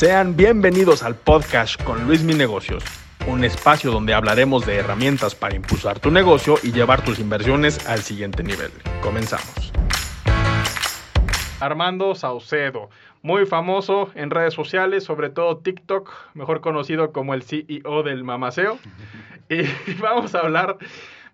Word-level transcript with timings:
Sean 0.00 0.34
bienvenidos 0.34 1.02
al 1.02 1.14
podcast 1.14 1.78
con 1.84 2.06
Luis 2.06 2.22
Mi 2.22 2.32
Negocios, 2.32 2.82
un 3.26 3.44
espacio 3.44 3.90
donde 3.90 4.14
hablaremos 4.14 4.64
de 4.64 4.76
herramientas 4.76 5.34
para 5.34 5.54
impulsar 5.54 5.98
tu 5.98 6.10
negocio 6.10 6.54
y 6.62 6.72
llevar 6.72 7.04
tus 7.04 7.18
inversiones 7.18 7.86
al 7.86 7.98
siguiente 7.98 8.42
nivel. 8.42 8.70
Comenzamos. 9.02 9.70
Armando 11.60 12.14
Saucedo, 12.14 12.88
muy 13.20 13.44
famoso 13.44 14.10
en 14.14 14.30
redes 14.30 14.54
sociales, 14.54 15.04
sobre 15.04 15.28
todo 15.28 15.58
TikTok, 15.58 16.10
mejor 16.32 16.62
conocido 16.62 17.12
como 17.12 17.34
el 17.34 17.42
CEO 17.42 18.02
del 18.02 18.24
mamaceo. 18.24 18.78
Y 19.50 19.64
vamos 20.00 20.34
a 20.34 20.38
hablar 20.38 20.78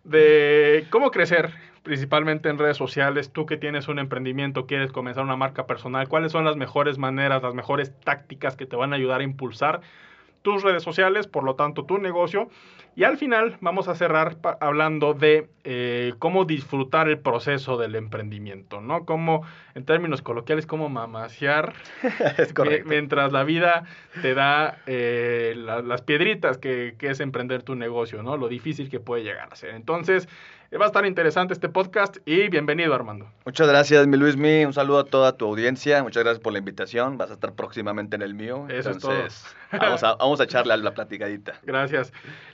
de 0.03 0.87
cómo 0.91 1.12
crecer, 1.12 1.55
principalmente 1.87 2.48
en 2.48 2.59
redes 2.59 2.77
sociales. 2.77 3.30
Tú 3.30 3.46
que 3.46 3.57
tienes 3.57 3.87
un 3.87 4.00
emprendimiento, 4.00 4.66
quieres 4.66 4.91
comenzar 4.91 5.23
una 5.23 5.37
marca 5.37 5.69
personal, 5.69 6.09
¿cuáles 6.09 6.32
son 6.32 6.45
las 6.45 6.57
mejores 6.57 6.98
maneras, 6.98 7.45
las 7.45 7.55
mejores 7.55 7.95
tácticas 8.01 8.56
que 8.56 8.66
te 8.66 8.74
van 8.74 8.92
a 8.92 8.97
ayudar 8.97 9.20
a 9.20 9.23
impulsar 9.23 9.83
tus 10.42 10.64
redes 10.64 10.83
sociales, 10.83 11.28
por 11.28 11.45
lo 11.45 11.55
tanto 11.55 11.84
tu 11.84 11.98
negocio. 11.98 12.48
Y 12.96 13.05
al 13.05 13.18
final 13.18 13.59
vamos 13.60 13.88
a 13.88 13.95
cerrar 13.95 14.38
hablando 14.59 15.12
de 15.12 15.50
eh, 15.64 16.14
cómo 16.18 16.46
disfrutar 16.46 17.10
el 17.10 17.19
proceso 17.19 17.77
del 17.77 17.95
emprendimiento, 17.95 18.80
¿no? 18.80 19.05
Cómo, 19.05 19.42
en 19.74 19.84
términos 19.84 20.22
coloquiales, 20.22 20.64
cómo 20.66 20.88
mamasear 20.88 21.74
mientras 22.86 23.32
la 23.32 23.45
vida 23.45 23.84
te 24.22 24.32
da 24.32 24.78
eh, 24.86 25.55
las 25.56 26.00
piedritas 26.00 26.56
que, 26.56 26.95
que, 26.96 27.10
es 27.10 27.20
emprender 27.20 27.62
tu 27.62 27.74
negocio, 27.74 28.22
¿no? 28.22 28.38
Lo 28.38 28.48
difícil 28.48 28.88
que 28.88 28.98
puede 28.98 29.24
llegar 29.24 29.52
a 29.52 29.56
ser. 29.56 29.74
Entonces, 29.74 30.27
Va 30.74 30.84
a 30.84 30.88
estar 30.88 31.06
interesante 31.06 31.55
este 31.55 31.69
podcast 31.69 32.16
y 32.27 32.48
bienvenido 32.48 32.92
Armando. 32.92 33.30
Muchas 33.47 33.69
gracias, 33.69 34.06
mi 34.08 34.16
Luismi. 34.16 34.64
Un 34.64 34.72
saludo 34.72 34.98
a 34.98 35.05
toda 35.05 35.36
tu 35.36 35.47
audiencia. 35.47 36.02
Muchas 36.02 36.24
gracias 36.24 36.42
por 36.42 36.52
la 36.52 36.58
invitación. 36.58 37.16
Vas 37.16 37.30
a 37.30 37.34
estar 37.34 37.55
próximamente 37.55 38.16
en 38.16 38.22
el 38.22 38.34
mío. 38.34 38.66
Eso 38.69 38.91
es 38.91 38.98
todo. 38.98 39.14
vamos, 39.72 40.03
a, 40.03 40.16
vamos 40.16 40.41
a 40.41 40.44
echarle 40.44 40.77
la 40.77 40.92
platicadita. 40.92 41.55
Gracias. 41.62 42.12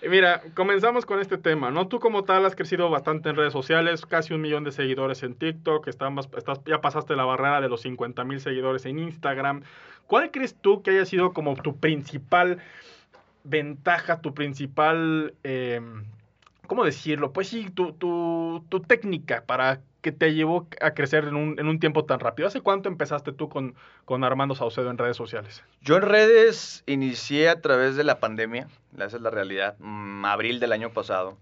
Mira, 0.08 0.31
comenzamos 0.55 1.06
con 1.06 1.20
este 1.20 1.38
tema, 1.38 1.70
¿no? 1.70 1.88
Tú 1.88 1.98
como 2.00 2.25
tal 2.25 2.44
has 2.47 2.55
crecido 2.55 2.91
bastante 2.91 3.28
en 3.28 3.36
redes 3.36 3.52
sociales, 3.52 4.06
casi 4.06 4.34
un 4.34 4.41
millón 4.41 4.64
de 4.64 4.72
seguidores 4.72 5.22
en 5.22 5.34
TikTok, 5.34 5.89
estás, 5.89 6.61
ya 6.66 6.80
pasaste 6.80 7.16
la 7.16 7.24
barrera 7.24 7.61
de 7.61 7.69
los 7.69 7.83
50 7.83 8.24
mil 8.24 8.41
seguidores 8.41 8.86
en 8.86 8.98
Instagram. 8.98 9.62
¿Cuál 10.06 10.30
crees 10.30 10.55
tú 10.55 10.83
que 10.83 10.91
haya 10.91 11.05
sido 11.05 11.33
como 11.33 11.55
tu 11.56 11.77
principal 11.78 12.58
ventaja, 13.44 14.20
tu 14.20 14.34
principal... 14.34 15.34
Eh, 15.44 15.80
¿cómo 16.67 16.84
decirlo? 16.84 17.34
Pues 17.34 17.48
sí, 17.48 17.69
tu, 17.69 17.92
tu, 17.92 18.64
tu 18.70 18.80
técnica 18.80 19.44
para 19.44 19.80
que 20.03 20.12
te 20.12 20.34
llevó 20.34 20.67
a 20.81 20.91
crecer 20.91 21.25
en 21.25 21.36
un, 21.36 21.58
en 21.58 21.69
un, 21.69 21.78
tiempo 21.78 22.05
tan 22.05 22.20
rápido. 22.20 22.48
¿Hace 22.48 22.61
cuánto 22.61 22.89
empezaste 22.89 23.33
tú 23.33 23.48
con, 23.48 23.75
con 24.05 24.25
Armando 24.25 24.55
Saucedo 24.55 24.91
en 24.91 24.98
redes 24.98 25.17
sociales? 25.17 25.62
Yo 25.81 25.97
en 25.97 26.03
redes 26.03 26.83
inicié 26.86 27.48
a 27.48 27.61
través 27.61 27.97
de 27.97 28.05
la 28.05 28.19
pandemia, 28.19 28.67
esa 28.97 29.17
es 29.17 29.23
la 29.23 29.30
realidad, 29.30 29.77
mm, 29.78 30.25
abril 30.25 30.61
del 30.61 30.73
año 30.73 30.91
pasado. 30.91 31.39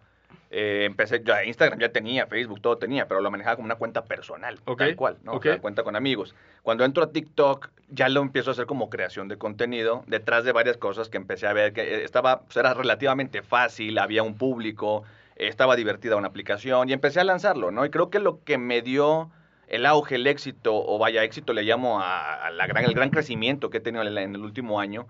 Eh, 0.52 0.84
empecé, 0.84 1.22
ya 1.24 1.44
Instagram 1.44 1.78
ya 1.78 1.90
tenía, 1.90 2.26
Facebook 2.26 2.60
todo 2.60 2.76
tenía, 2.76 3.06
pero 3.06 3.20
lo 3.20 3.30
manejaba 3.30 3.56
como 3.56 3.66
una 3.66 3.76
cuenta 3.76 4.04
personal, 4.04 4.58
tal 4.76 4.96
cual, 4.96 5.16
¿no? 5.22 5.40
cuenta 5.60 5.84
con 5.84 5.94
amigos. 5.94 6.34
Cuando 6.62 6.84
entro 6.84 7.04
a 7.04 7.12
TikTok, 7.12 7.70
ya 7.88 8.08
lo 8.08 8.20
empiezo 8.20 8.50
a 8.50 8.52
hacer 8.52 8.66
como 8.66 8.90
creación 8.90 9.28
de 9.28 9.38
contenido, 9.38 10.02
detrás 10.08 10.44
de 10.44 10.50
varias 10.50 10.76
cosas 10.76 11.08
que 11.08 11.18
empecé 11.18 11.46
a 11.46 11.52
ver 11.52 11.72
que 11.72 11.82
eh, 11.82 12.04
estaba, 12.04 12.40
pues 12.40 12.56
era 12.56 12.74
relativamente 12.74 13.42
fácil, 13.42 13.96
había 13.98 14.24
un 14.24 14.34
público, 14.36 15.04
estaba 15.48 15.76
divertida 15.76 16.16
una 16.16 16.28
aplicación 16.28 16.88
y 16.88 16.92
empecé 16.92 17.20
a 17.20 17.24
lanzarlo, 17.24 17.70
¿no? 17.70 17.84
Y 17.84 17.90
creo 17.90 18.10
que 18.10 18.18
lo 18.18 18.42
que 18.44 18.58
me 18.58 18.82
dio 18.82 19.30
el 19.68 19.86
auge, 19.86 20.16
el 20.16 20.26
éxito, 20.26 20.74
o 20.74 20.98
vaya, 20.98 21.22
éxito 21.24 21.52
le 21.52 21.62
llamo 21.62 22.00
a, 22.00 22.50
la 22.50 22.66
gran, 22.66 22.84
el 22.84 22.94
gran 22.94 23.10
crecimiento 23.10 23.70
que 23.70 23.78
he 23.78 23.80
tenido 23.80 24.02
en 24.04 24.34
el, 24.34 24.42
último 24.42 24.80
año, 24.80 25.06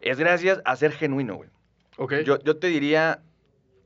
es 0.00 0.18
gracias 0.18 0.60
a 0.64 0.76
ser 0.76 0.92
genuino, 0.92 1.36
güey. 1.36 1.48
Okay. 1.96 2.24
Yo, 2.24 2.38
yo 2.40 2.56
te 2.56 2.66
diría, 2.66 3.22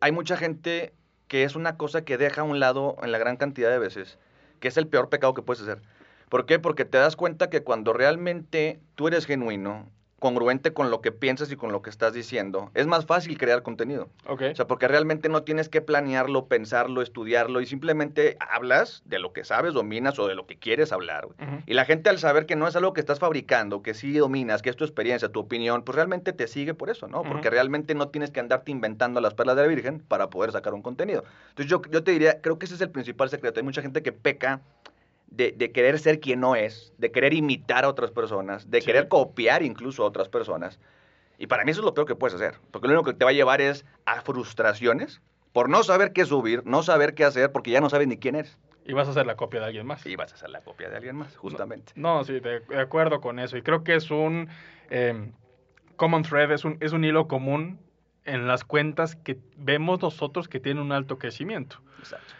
hay 0.00 0.12
mucha 0.12 0.36
gente 0.36 0.92
que 1.28 1.44
es 1.44 1.54
una 1.54 1.76
cosa 1.76 2.04
que 2.04 2.18
deja 2.18 2.40
a 2.40 2.44
un 2.44 2.58
lado 2.58 2.96
en 3.02 3.12
la 3.12 3.18
gran 3.18 3.36
cantidad 3.36 3.70
de 3.70 3.78
veces, 3.78 4.18
que 4.60 4.68
es 4.68 4.76
el 4.76 4.88
peor 4.88 5.08
pecado 5.08 5.34
que 5.34 5.42
puedes 5.42 5.62
hacer. 5.62 5.80
¿Por 6.28 6.46
qué? 6.46 6.58
Porque 6.58 6.84
te 6.84 6.98
das 6.98 7.16
cuenta 7.16 7.48
que 7.48 7.62
cuando 7.62 7.92
realmente 7.92 8.80
tú 8.96 9.08
eres 9.08 9.24
genuino 9.24 9.90
congruente 10.18 10.72
con 10.72 10.90
lo 10.90 11.00
que 11.00 11.12
piensas 11.12 11.50
y 11.52 11.56
con 11.56 11.72
lo 11.72 11.82
que 11.82 11.90
estás 11.90 12.12
diciendo, 12.12 12.70
es 12.74 12.86
más 12.86 13.06
fácil 13.06 13.38
crear 13.38 13.62
contenido. 13.62 14.08
Okay. 14.26 14.52
O 14.52 14.54
sea, 14.54 14.66
porque 14.66 14.88
realmente 14.88 15.28
no 15.28 15.42
tienes 15.42 15.68
que 15.68 15.80
planearlo, 15.80 16.46
pensarlo, 16.46 17.02
estudiarlo 17.02 17.60
y 17.60 17.66
simplemente 17.66 18.36
hablas 18.40 19.02
de 19.04 19.18
lo 19.18 19.32
que 19.32 19.44
sabes, 19.44 19.74
dominas 19.74 20.18
o 20.18 20.26
de 20.26 20.34
lo 20.34 20.46
que 20.46 20.58
quieres 20.58 20.92
hablar. 20.92 21.28
Y 21.66 21.74
la 21.74 21.84
gente 21.84 22.10
al 22.10 22.18
saber 22.18 22.46
que 22.46 22.56
no 22.56 22.66
es 22.66 22.76
algo 22.76 22.92
que 22.92 23.00
estás 23.00 23.18
fabricando, 23.18 23.82
que 23.82 23.94
sí 23.94 24.12
dominas, 24.12 24.62
que 24.62 24.70
es 24.70 24.76
tu 24.76 24.84
experiencia, 24.84 25.28
tu 25.28 25.40
opinión, 25.40 25.82
pues 25.82 25.96
realmente 25.96 26.32
te 26.32 26.48
sigue 26.48 26.74
por 26.74 26.90
eso, 26.90 27.08
¿no? 27.08 27.22
Porque 27.22 27.50
realmente 27.50 27.94
no 27.94 28.08
tienes 28.08 28.30
que 28.30 28.40
andarte 28.40 28.70
inventando 28.70 29.20
las 29.20 29.34
perlas 29.34 29.56
de 29.56 29.62
la 29.62 29.68
Virgen 29.68 30.00
para 30.00 30.30
poder 30.30 30.52
sacar 30.52 30.74
un 30.74 30.82
contenido. 30.82 31.24
Entonces 31.50 31.70
yo, 31.70 31.82
yo 31.90 32.02
te 32.02 32.12
diría, 32.12 32.40
creo 32.40 32.58
que 32.58 32.66
ese 32.66 32.74
es 32.74 32.80
el 32.80 32.90
principal 32.90 33.30
secreto. 33.30 33.60
Hay 33.60 33.64
mucha 33.64 33.82
gente 33.82 34.02
que 34.02 34.12
peca 34.12 34.60
de, 35.30 35.72
querer 35.72 35.98
ser 35.98 36.20
quien 36.20 36.40
no 36.40 36.56
es, 36.56 36.92
de 36.98 37.10
querer 37.10 37.34
imitar 37.34 37.84
a 37.84 37.88
otras 37.88 38.10
personas, 38.10 38.70
de 38.70 38.80
querer 38.80 39.08
copiar 39.08 39.62
incluso 39.62 40.02
a 40.02 40.06
otras 40.06 40.28
personas. 40.28 40.80
Y 41.38 41.46
para 41.46 41.64
mí 41.64 41.70
eso 41.70 41.80
es 41.80 41.84
lo 41.84 41.94
peor 41.94 42.06
que 42.06 42.16
puedes 42.16 42.34
hacer, 42.34 42.56
porque 42.70 42.88
lo 42.88 42.94
único 42.94 43.12
que 43.12 43.16
te 43.16 43.24
va 43.24 43.30
a 43.30 43.34
llevar 43.34 43.60
es 43.60 43.84
a 44.06 44.20
frustraciones 44.22 45.20
por 45.52 45.68
no 45.68 45.82
saber 45.82 46.12
qué 46.12 46.24
subir, 46.24 46.62
no 46.66 46.82
saber 46.82 47.14
qué 47.14 47.24
hacer, 47.24 47.52
porque 47.52 47.70
ya 47.70 47.80
no 47.80 47.90
sabes 47.90 48.08
ni 48.08 48.16
quién 48.16 48.34
eres. 48.34 48.58
Y 48.84 48.94
vas 48.94 49.06
a 49.06 49.10
hacer 49.10 49.26
la 49.26 49.36
copia 49.36 49.60
de 49.60 49.66
alguien 49.66 49.86
más. 49.86 50.04
Y 50.06 50.16
vas 50.16 50.32
a 50.32 50.34
hacer 50.34 50.50
la 50.50 50.60
copia 50.62 50.88
de 50.88 50.96
alguien 50.96 51.14
más, 51.14 51.36
justamente. 51.36 51.92
No, 51.94 52.24
sí, 52.24 52.40
de, 52.40 52.62
acuerdo 52.78 53.20
con 53.20 53.38
eso. 53.38 53.56
Y 53.56 53.62
creo 53.62 53.84
que 53.84 53.94
es 53.94 54.10
un 54.10 54.48
em, 54.88 55.32
common 55.96 56.22
thread, 56.22 56.50
es 56.52 56.64
un, 56.64 56.78
es 56.80 56.92
un 56.92 57.04
hilo 57.04 57.28
común 57.28 57.78
en 58.24 58.46
las 58.46 58.64
cuentas 58.64 59.14
que 59.14 59.38
vemos 59.56 60.00
nosotros 60.00 60.48
que 60.48 60.58
tienen 60.58 60.82
un 60.82 60.92
alto 60.92 61.18
crecimiento. 61.18 61.80
Exacto 61.98 62.37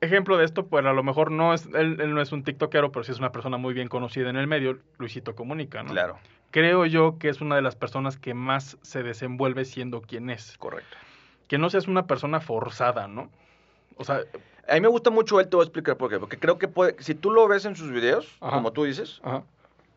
ejemplo 0.00 0.36
de 0.36 0.44
esto, 0.44 0.66
pues 0.66 0.84
a 0.84 0.92
lo 0.92 1.02
mejor 1.02 1.30
no 1.30 1.54
es, 1.54 1.66
él, 1.74 2.14
no 2.14 2.20
es 2.20 2.32
un 2.32 2.44
tiktokero, 2.44 2.92
pero 2.92 3.04
sí 3.04 3.12
es 3.12 3.18
una 3.18 3.32
persona 3.32 3.56
muy 3.56 3.74
bien 3.74 3.88
conocida 3.88 4.30
en 4.30 4.36
el 4.36 4.46
medio, 4.46 4.78
Luisito 4.98 5.34
Comunica, 5.34 5.82
¿no? 5.82 5.90
Claro. 5.90 6.18
Creo 6.50 6.86
yo 6.86 7.18
que 7.18 7.28
es 7.28 7.40
una 7.40 7.56
de 7.56 7.62
las 7.62 7.76
personas 7.76 8.16
que 8.16 8.34
más 8.34 8.76
se 8.82 9.02
desenvuelve 9.02 9.64
siendo 9.64 10.02
quien 10.02 10.30
es. 10.30 10.56
Correcto. 10.58 10.96
Que 11.48 11.58
no 11.58 11.70
seas 11.70 11.88
una 11.88 12.06
persona 12.06 12.40
forzada, 12.40 13.08
¿no? 13.08 13.30
O 13.96 14.04
sea... 14.04 14.22
A 14.68 14.74
mí 14.74 14.80
me 14.82 14.88
gusta 14.88 15.10
mucho 15.10 15.40
él, 15.40 15.48
te 15.48 15.56
voy 15.56 15.64
a 15.64 15.66
explicar 15.66 15.96
por 15.96 16.10
qué. 16.10 16.20
Porque 16.20 16.38
creo 16.38 16.58
que 16.58 16.68
puede, 16.68 16.94
si 17.02 17.16
tú 17.16 17.32
lo 17.32 17.48
ves 17.48 17.64
en 17.64 17.74
sus 17.74 17.90
videos, 17.90 18.36
como 18.38 18.72
tú 18.72 18.84
dices, 18.84 19.20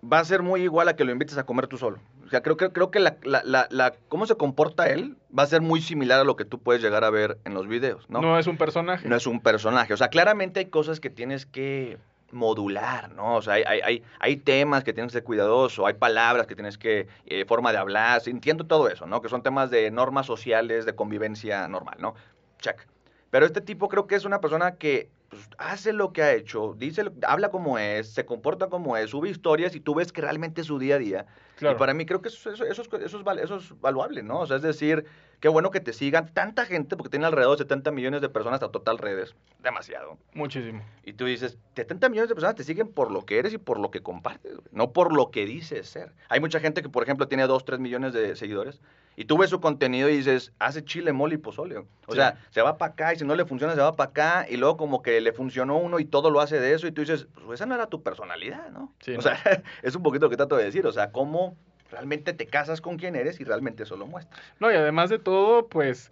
va 0.03 0.19
a 0.19 0.25
ser 0.25 0.41
muy 0.41 0.63
igual 0.63 0.87
a 0.87 0.95
que 0.95 1.03
lo 1.03 1.11
invites 1.11 1.37
a 1.37 1.45
comer 1.45 1.67
tú 1.67 1.77
solo. 1.77 1.99
O 2.25 2.29
sea, 2.29 2.41
creo 2.41 2.57
que, 2.57 2.71
creo 2.71 2.91
que 2.91 2.99
la, 2.99 3.17
la, 3.23 3.67
la, 3.69 3.93
cómo 4.07 4.25
se 4.25 4.35
comporta 4.35 4.89
él 4.89 5.17
va 5.37 5.43
a 5.43 5.47
ser 5.47 5.61
muy 5.61 5.81
similar 5.81 6.19
a 6.19 6.23
lo 6.23 6.35
que 6.35 6.45
tú 6.45 6.59
puedes 6.59 6.81
llegar 6.81 7.03
a 7.03 7.09
ver 7.09 7.37
en 7.45 7.53
los 7.53 7.67
videos, 7.67 8.09
¿no? 8.09 8.21
No 8.21 8.39
es 8.39 8.47
un 8.47 8.57
personaje. 8.57 9.07
No 9.07 9.15
es 9.15 9.27
un 9.27 9.39
personaje. 9.39 9.93
O 9.93 9.97
sea, 9.97 10.07
claramente 10.09 10.59
hay 10.59 10.65
cosas 10.67 10.99
que 10.99 11.09
tienes 11.09 11.45
que 11.45 11.97
modular, 12.31 13.11
¿no? 13.11 13.35
O 13.35 13.41
sea, 13.41 13.53
hay, 13.53 13.63
hay, 13.63 14.03
hay 14.19 14.37
temas 14.37 14.83
que 14.83 14.93
tienes 14.93 15.11
que 15.11 15.19
ser 15.19 15.23
cuidadoso, 15.23 15.85
hay 15.85 15.93
palabras 15.93 16.47
que 16.47 16.55
tienes 16.55 16.77
que, 16.77 17.07
eh, 17.25 17.45
forma 17.45 17.71
de 17.71 17.77
hablar, 17.77 18.21
entiendo 18.25 18.65
todo 18.65 18.89
eso, 18.89 19.05
¿no? 19.05 19.21
Que 19.21 19.29
son 19.29 19.43
temas 19.43 19.69
de 19.69 19.91
normas 19.91 20.25
sociales, 20.25 20.85
de 20.85 20.95
convivencia 20.95 21.67
normal, 21.67 21.97
¿no? 21.99 22.15
Check. 22.59 22.87
Pero 23.29 23.45
este 23.45 23.61
tipo 23.61 23.89
creo 23.89 24.07
que 24.07 24.15
es 24.15 24.25
una 24.25 24.41
persona 24.41 24.75
que 24.75 25.09
pues, 25.33 25.49
hace 25.57 25.93
lo 25.93 26.13
que 26.13 26.21
ha 26.21 26.33
hecho, 26.33 26.75
dice, 26.77 27.03
habla 27.27 27.49
como 27.49 27.77
es, 27.77 28.13
se 28.13 28.25
comporta 28.25 28.67
como 28.67 28.95
es, 28.97 29.09
sube 29.09 29.29
historias 29.29 29.75
y 29.75 29.79
tú 29.79 29.95
ves 29.95 30.11
que 30.11 30.21
realmente 30.21 30.61
es 30.61 30.67
su 30.67 30.79
día 30.79 30.95
a 30.95 30.99
día. 30.99 31.25
Y 31.59 31.75
para 31.75 31.93
mí 31.93 32.05
creo 32.05 32.21
que 32.21 32.29
eso, 32.29 32.51
eso, 32.51 32.65
eso, 32.65 32.81
eso, 32.81 33.01
es, 33.01 33.43
eso 33.43 33.55
es 33.55 33.79
valuable, 33.79 34.21
¿no? 34.21 34.39
O 34.39 34.45
sea, 34.45 34.57
es 34.57 34.63
decir, 34.63 35.05
qué 35.39 35.47
bueno 35.47 35.71
que 35.71 35.79
te 35.79 35.93
sigan 35.93 36.33
tanta 36.33 36.65
gente, 36.65 36.97
porque 36.97 37.09
tiene 37.09 37.25
alrededor 37.25 37.57
de 37.57 37.63
70 37.63 37.91
millones 37.91 38.21
de 38.21 38.29
personas 38.29 38.61
a 38.63 38.69
total 38.69 38.97
redes. 38.97 39.35
Demasiado. 39.59 40.17
Muchísimo. 40.33 40.83
Y 41.03 41.13
tú 41.13 41.25
dices, 41.25 41.57
70 41.75 42.09
millones 42.09 42.29
de 42.29 42.35
personas 42.35 42.55
te 42.55 42.63
siguen 42.63 42.87
por 42.89 43.11
lo 43.11 43.25
que 43.25 43.39
eres 43.39 43.53
y 43.53 43.57
por 43.57 43.79
lo 43.79 43.91
que 43.91 44.01
compartes, 44.01 44.57
no 44.71 44.91
por 44.91 45.13
lo 45.13 45.31
que 45.31 45.45
dices 45.45 45.87
ser. 45.87 46.11
Hay 46.29 46.39
mucha 46.39 46.59
gente 46.59 46.81
que, 46.81 46.89
por 46.89 47.03
ejemplo, 47.03 47.27
tiene 47.27 47.47
2, 47.47 47.65
3 47.65 47.79
millones 47.79 48.13
de 48.13 48.35
seguidores 48.35 48.81
y 49.15 49.25
tú 49.25 49.37
ves 49.37 49.49
su 49.49 49.61
contenido 49.61 50.09
y 50.09 50.17
dices, 50.17 50.51
hace 50.59 50.83
chile, 50.83 51.13
mole 51.13 51.35
y 51.35 51.37
pozole. 51.37 51.83
O 52.07 52.15
sea, 52.15 52.39
se 52.49 52.61
va 52.61 52.77
para 52.77 52.93
acá 52.93 53.13
y 53.13 53.17
si 53.17 53.25
no 53.25 53.35
le 53.35 53.45
funciona, 53.45 53.75
se 53.75 53.81
va 53.81 53.95
para 53.95 54.09
acá 54.09 54.45
y 54.49 54.57
luego 54.57 54.77
como 54.77 55.01
que 55.01 55.21
le 55.23 55.33
funcionó 55.33 55.77
uno 55.77 55.99
y 55.99 56.05
todo 56.05 56.29
lo 56.29 56.39
hace 56.39 56.59
de 56.59 56.73
eso 56.73 56.87
y 56.87 56.91
tú 56.91 57.01
dices, 57.01 57.27
pues 57.45 57.59
esa 57.59 57.65
no 57.65 57.75
era 57.75 57.87
tu 57.87 58.03
personalidad, 58.03 58.69
¿no? 58.69 58.93
Sí, 58.99 59.15
o 59.15 59.21
sea, 59.21 59.37
es 59.81 59.95
un 59.95 60.03
poquito 60.03 60.25
lo 60.25 60.29
que 60.29 60.37
trato 60.37 60.55
de 60.55 60.65
decir. 60.65 60.85
O 60.85 60.91
sea, 60.91 61.11
cómo 61.11 61.55
realmente 61.89 62.33
te 62.33 62.47
casas 62.47 62.81
con 62.81 62.97
quien 62.97 63.15
eres 63.15 63.39
y 63.39 63.43
realmente 63.43 63.83
eso 63.83 63.97
lo 63.97 64.05
muestras. 64.05 64.41
No, 64.59 64.71
y 64.71 64.75
además 64.75 65.09
de 65.09 65.19
todo, 65.19 65.67
pues, 65.67 66.11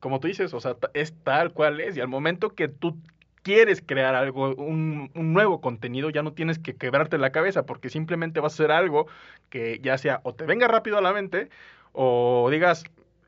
como 0.00 0.20
tú 0.20 0.28
dices, 0.28 0.52
o 0.54 0.60
sea, 0.60 0.76
es 0.94 1.12
tal 1.24 1.52
cual 1.52 1.80
es 1.80 1.96
y 1.96 2.00
al 2.00 2.08
momento 2.08 2.50
que 2.50 2.68
tú 2.68 2.96
quieres 3.42 3.82
crear 3.84 4.14
algo, 4.14 4.54
un, 4.54 5.10
un, 5.14 5.32
nuevo 5.32 5.60
contenido, 5.60 6.10
ya 6.10 6.22
no 6.22 6.32
tienes 6.32 6.58
que 6.58 6.74
quebrarte 6.74 7.18
la 7.18 7.32
cabeza 7.32 7.66
porque 7.66 7.88
simplemente 7.88 8.40
vas 8.40 8.52
a 8.52 8.54
hacer 8.54 8.70
algo 8.70 9.06
que 9.50 9.80
ya 9.82 9.98
sea 9.98 10.20
o 10.22 10.34
te 10.34 10.44
venga 10.44 10.68
rápido 10.68 10.98
a 10.98 11.00
la 11.02 11.12
mente 11.12 11.48
o 11.92 12.48
digas, 12.50 12.84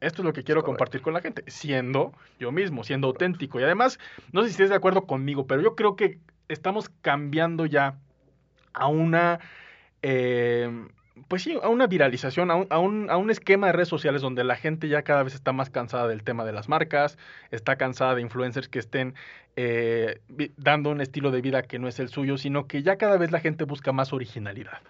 esto 0.06 0.23
es 0.23 0.27
lo 0.27 0.33
que 0.33 0.45
quiero 0.45 0.62
compartir 0.62 1.03
con 1.03 1.15
la 1.15 1.21
gente, 1.21 1.45
siendo 1.47 2.12
yo 2.39 2.53
mismo, 2.53 2.85
siendo 2.85 3.09
auténtico. 3.09 3.61
Y 3.61 3.65
además, 3.65 3.99
no 4.33 4.43
sé 4.43 4.49
si 4.49 4.53
estés 4.53 4.71
de 4.71 4.77
acuerdo 4.77 5.06
conmigo, 5.06 5.47
pero 5.47 5.62
yo 5.62 5.75
creo 5.75 5.97
que 5.97 6.19
estamos 6.49 6.91
cambiando 7.03 7.67
ya 7.67 7.97
a 8.73 8.89
una... 8.89 9.41
Eh, 10.03 10.71
pues 11.29 11.43
sí, 11.43 11.56
a 11.62 11.69
una 11.69 11.87
viralización, 11.87 12.51
a 12.51 12.56
un, 12.56 12.67
a, 12.71 12.79
un, 12.79 13.09
a 13.09 13.17
un 13.17 13.31
esquema 13.31 13.69
de 13.69 13.73
redes 13.73 13.89
sociales 13.89 14.21
donde 14.21 14.43
la 14.43 14.56
gente 14.56 14.89
ya 14.89 15.03
cada 15.03 15.23
vez 15.23 15.35
está 15.35 15.53
más 15.53 15.71
cansada 15.71 16.09
del 16.09 16.25
tema 16.25 16.45
de 16.45 16.53
las 16.53 16.69
marcas, 16.69 17.19
está 17.53 17.77
cansada 17.77 18.17
de 18.17 18.21
influencers 18.21 18.69
que 18.69 18.81
estén 18.81 19.15
eh, 19.56 20.21
dando 20.56 20.91
un 20.91 21.01
estilo 21.01 21.31
de 21.31 21.41
vida 21.41 21.62
que 21.62 21.79
no 21.79 21.87
es 21.87 22.01
el 22.01 22.09
suyo, 22.09 22.37
sino 22.37 22.67
que 22.67 22.83
ya 22.83 22.97
cada 22.97 23.17
vez 23.17 23.31
la 23.31 23.39
gente 23.39 23.65
busca 23.65 23.93
más 23.93 24.12
originalidad, 24.12 24.81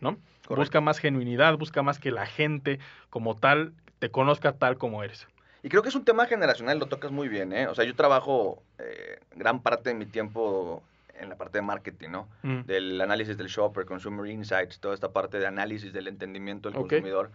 ¿no? 0.00 0.18
Busca 0.48 0.82
más 0.82 0.98
genuinidad, 0.98 1.56
busca 1.56 1.82
más 1.82 1.98
que 1.98 2.10
la 2.10 2.26
gente 2.26 2.78
como 3.08 3.34
tal 3.34 3.72
te 3.98 4.10
conozca 4.10 4.52
tal 4.52 4.78
como 4.78 5.02
eres. 5.02 5.26
Y 5.62 5.68
creo 5.68 5.82
que 5.82 5.88
es 5.88 5.94
un 5.94 6.04
tema 6.04 6.26
generacional, 6.26 6.78
lo 6.78 6.86
tocas 6.86 7.10
muy 7.10 7.28
bien, 7.28 7.52
¿eh? 7.52 7.66
O 7.68 7.74
sea, 7.74 7.84
yo 7.84 7.94
trabajo 7.94 8.62
eh, 8.78 9.18
gran 9.34 9.62
parte 9.62 9.90
de 9.90 9.94
mi 9.94 10.04
tiempo 10.04 10.82
en 11.18 11.28
la 11.28 11.36
parte 11.36 11.58
de 11.58 11.62
marketing, 11.62 12.10
¿no? 12.10 12.28
Mm. 12.42 12.60
Del 12.62 13.00
análisis 13.00 13.36
del 13.36 13.46
shopper, 13.46 13.86
consumer 13.86 14.30
insights, 14.30 14.78
toda 14.78 14.94
esta 14.94 15.12
parte 15.12 15.38
de 15.38 15.46
análisis 15.46 15.92
del 15.92 16.08
entendimiento 16.08 16.70
del 16.70 16.78
consumidor. 16.78 17.30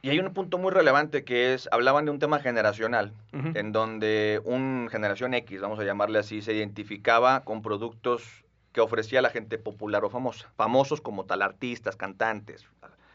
Y 0.00 0.10
hay 0.10 0.18
un 0.18 0.32
punto 0.34 0.58
muy 0.58 0.70
relevante 0.70 1.24
que 1.24 1.54
es, 1.54 1.68
hablaban 1.72 2.04
de 2.04 2.10
un 2.10 2.18
tema 2.18 2.38
generacional, 2.38 3.12
en 3.32 3.72
donde 3.72 4.40
un 4.44 4.88
generación 4.90 5.32
X, 5.32 5.62
vamos 5.62 5.78
a 5.78 5.84
llamarle 5.84 6.18
así, 6.18 6.42
se 6.42 6.52
identificaba 6.52 7.42
con 7.44 7.62
productos 7.62 8.44
que 8.72 8.82
ofrecía 8.82 9.22
la 9.22 9.30
gente 9.30 9.56
popular 9.56 10.04
o 10.04 10.10
famosa. 10.10 10.50
Famosos 10.56 11.00
como 11.00 11.24
tal, 11.24 11.40
artistas, 11.40 11.96
cantantes. 11.96 12.66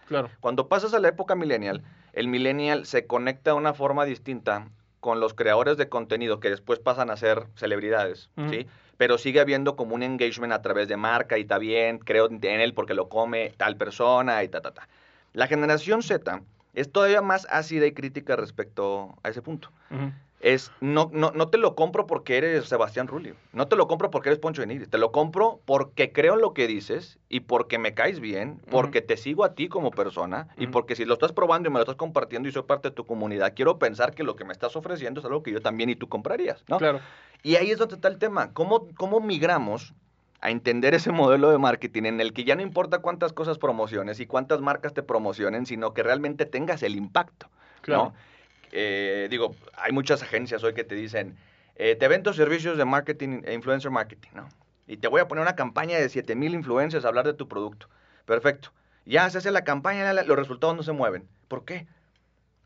Claro. 0.07 0.31
Cuando 0.39 0.67
pasas 0.67 0.95
a 0.95 0.99
la 0.99 1.09
época 1.09 1.35
millennial, 1.35 1.83
el 2.13 2.27
millennial 2.27 2.85
se 2.85 3.05
conecta 3.05 3.51
de 3.51 3.57
una 3.57 3.73
forma 3.73 4.05
distinta 4.05 4.67
con 4.99 5.19
los 5.19 5.33
creadores 5.33 5.77
de 5.77 5.89
contenido 5.89 6.39
que 6.39 6.49
después 6.49 6.79
pasan 6.79 7.09
a 7.09 7.17
ser 7.17 7.47
celebridades, 7.55 8.29
¿sí? 8.49 8.67
pero 8.97 9.17
sigue 9.17 9.39
habiendo 9.39 9.75
como 9.75 9.95
un 9.95 10.03
engagement 10.03 10.51
a 10.51 10.61
través 10.61 10.89
de 10.89 10.97
marca 10.97 11.37
y 11.37 11.41
está 11.41 11.57
bien, 11.57 11.99
creo 11.99 12.27
en 12.29 12.43
él 12.43 12.73
porque 12.73 12.93
lo 12.93 13.07
come 13.07 13.53
tal 13.55 13.77
persona 13.77 14.43
y 14.43 14.49
ta, 14.49 14.61
ta, 14.61 14.71
ta. 14.71 14.89
La 15.33 15.47
generación 15.47 16.03
Z 16.03 16.41
es 16.73 16.91
todavía 16.91 17.21
más 17.21 17.47
ácida 17.49 17.85
y 17.85 17.93
crítica 17.93 18.35
respecto 18.35 19.15
a 19.23 19.29
ese 19.29 19.41
punto 19.41 19.71
es 20.39 20.71
no, 20.79 21.09
no, 21.11 21.31
no 21.31 21.49
te 21.49 21.57
lo 21.57 21.75
compro 21.75 22.07
porque 22.07 22.37
eres 22.37 22.65
Sebastián 22.67 23.07
Rulli, 23.07 23.33
no 23.51 23.67
te 23.67 23.75
lo 23.75 23.87
compro 23.87 24.09
porque 24.09 24.29
eres 24.29 24.39
Poncho 24.39 24.61
Benítez, 24.61 24.89
te 24.89 24.97
lo 24.97 25.11
compro 25.11 25.59
porque 25.65 26.11
creo 26.11 26.35
en 26.35 26.41
lo 26.41 26.53
que 26.53 26.67
dices 26.67 27.19
y 27.27 27.41
porque 27.41 27.77
me 27.77 27.93
caes 27.93 28.19
bien, 28.19 28.61
porque 28.69 29.01
te 29.01 29.17
sigo 29.17 29.43
a 29.43 29.53
ti 29.53 29.67
como 29.67 29.91
persona 29.91 30.47
y 30.57 30.67
porque 30.67 30.95
si 30.95 31.05
lo 31.05 31.13
estás 31.13 31.33
probando 31.33 31.69
y 31.69 31.71
me 31.71 31.79
lo 31.79 31.83
estás 31.83 31.97
compartiendo 31.97 32.47
y 32.47 32.51
soy 32.51 32.63
parte 32.63 32.89
de 32.89 32.95
tu 32.95 33.05
comunidad, 33.05 33.53
quiero 33.55 33.79
pensar 33.79 34.13
que 34.13 34.23
lo 34.23 34.35
que 34.35 34.45
me 34.45 34.53
estás 34.53 34.75
ofreciendo 34.75 35.19
es 35.19 35.25
algo 35.25 35.43
que 35.43 35.51
yo 35.51 35.61
también 35.61 35.89
y 35.89 35.95
tú 35.95 36.07
comprarías, 36.07 36.63
¿no? 36.67 36.77
Claro. 36.77 37.01
Y 37.43 37.55
ahí 37.55 37.71
es 37.71 37.77
donde 37.77 37.95
está 37.95 38.07
el 38.07 38.17
tema, 38.17 38.53
¿cómo, 38.53 38.87
cómo 38.95 39.19
migramos 39.19 39.93
a 40.41 40.51
entender 40.51 40.93
ese 40.93 41.11
modelo 41.11 41.49
de 41.51 41.57
marketing 41.57 42.03
en 42.03 42.21
el 42.21 42.31
que 42.33 42.45
ya 42.45 42.55
no 42.55 42.61
importa 42.61 42.99
cuántas 42.99 43.33
cosas 43.33 43.57
promociones 43.57 44.19
y 44.21 44.25
cuántas 44.25 44.61
marcas 44.61 44.93
te 44.93 45.03
promocionen, 45.03 45.65
sino 45.65 45.93
que 45.93 46.01
realmente 46.01 46.45
tengas 46.45 46.81
el 46.83 46.95
impacto, 46.95 47.49
claro. 47.81 48.13
Eh, 48.71 49.27
digo, 49.29 49.55
hay 49.73 49.91
muchas 49.91 50.21
agencias 50.21 50.63
hoy 50.63 50.73
que 50.73 50.83
te 50.83 50.95
dicen, 50.95 51.37
eh, 51.75 51.95
te 51.95 52.07
vendo 52.07 52.33
servicios 52.33 52.77
de 52.77 52.85
marketing 52.85 53.41
e 53.45 53.53
influencer 53.53 53.91
marketing, 53.91 54.29
¿no? 54.33 54.49
Y 54.87 54.97
te 54.97 55.07
voy 55.07 55.21
a 55.21 55.27
poner 55.27 55.43
una 55.43 55.55
campaña 55.55 55.97
de 55.97 56.09
7000 56.09 56.53
influencers 56.53 57.05
a 57.05 57.07
hablar 57.09 57.25
de 57.25 57.33
tu 57.33 57.47
producto. 57.47 57.87
Perfecto. 58.25 58.71
Ya 59.05 59.29
se 59.29 59.37
hace 59.37 59.51
la 59.51 59.63
campaña, 59.63 60.13
los 60.13 60.37
resultados 60.37 60.75
no 60.75 60.83
se 60.83 60.91
mueven. 60.91 61.27
¿Por 61.47 61.65
qué? 61.65 61.87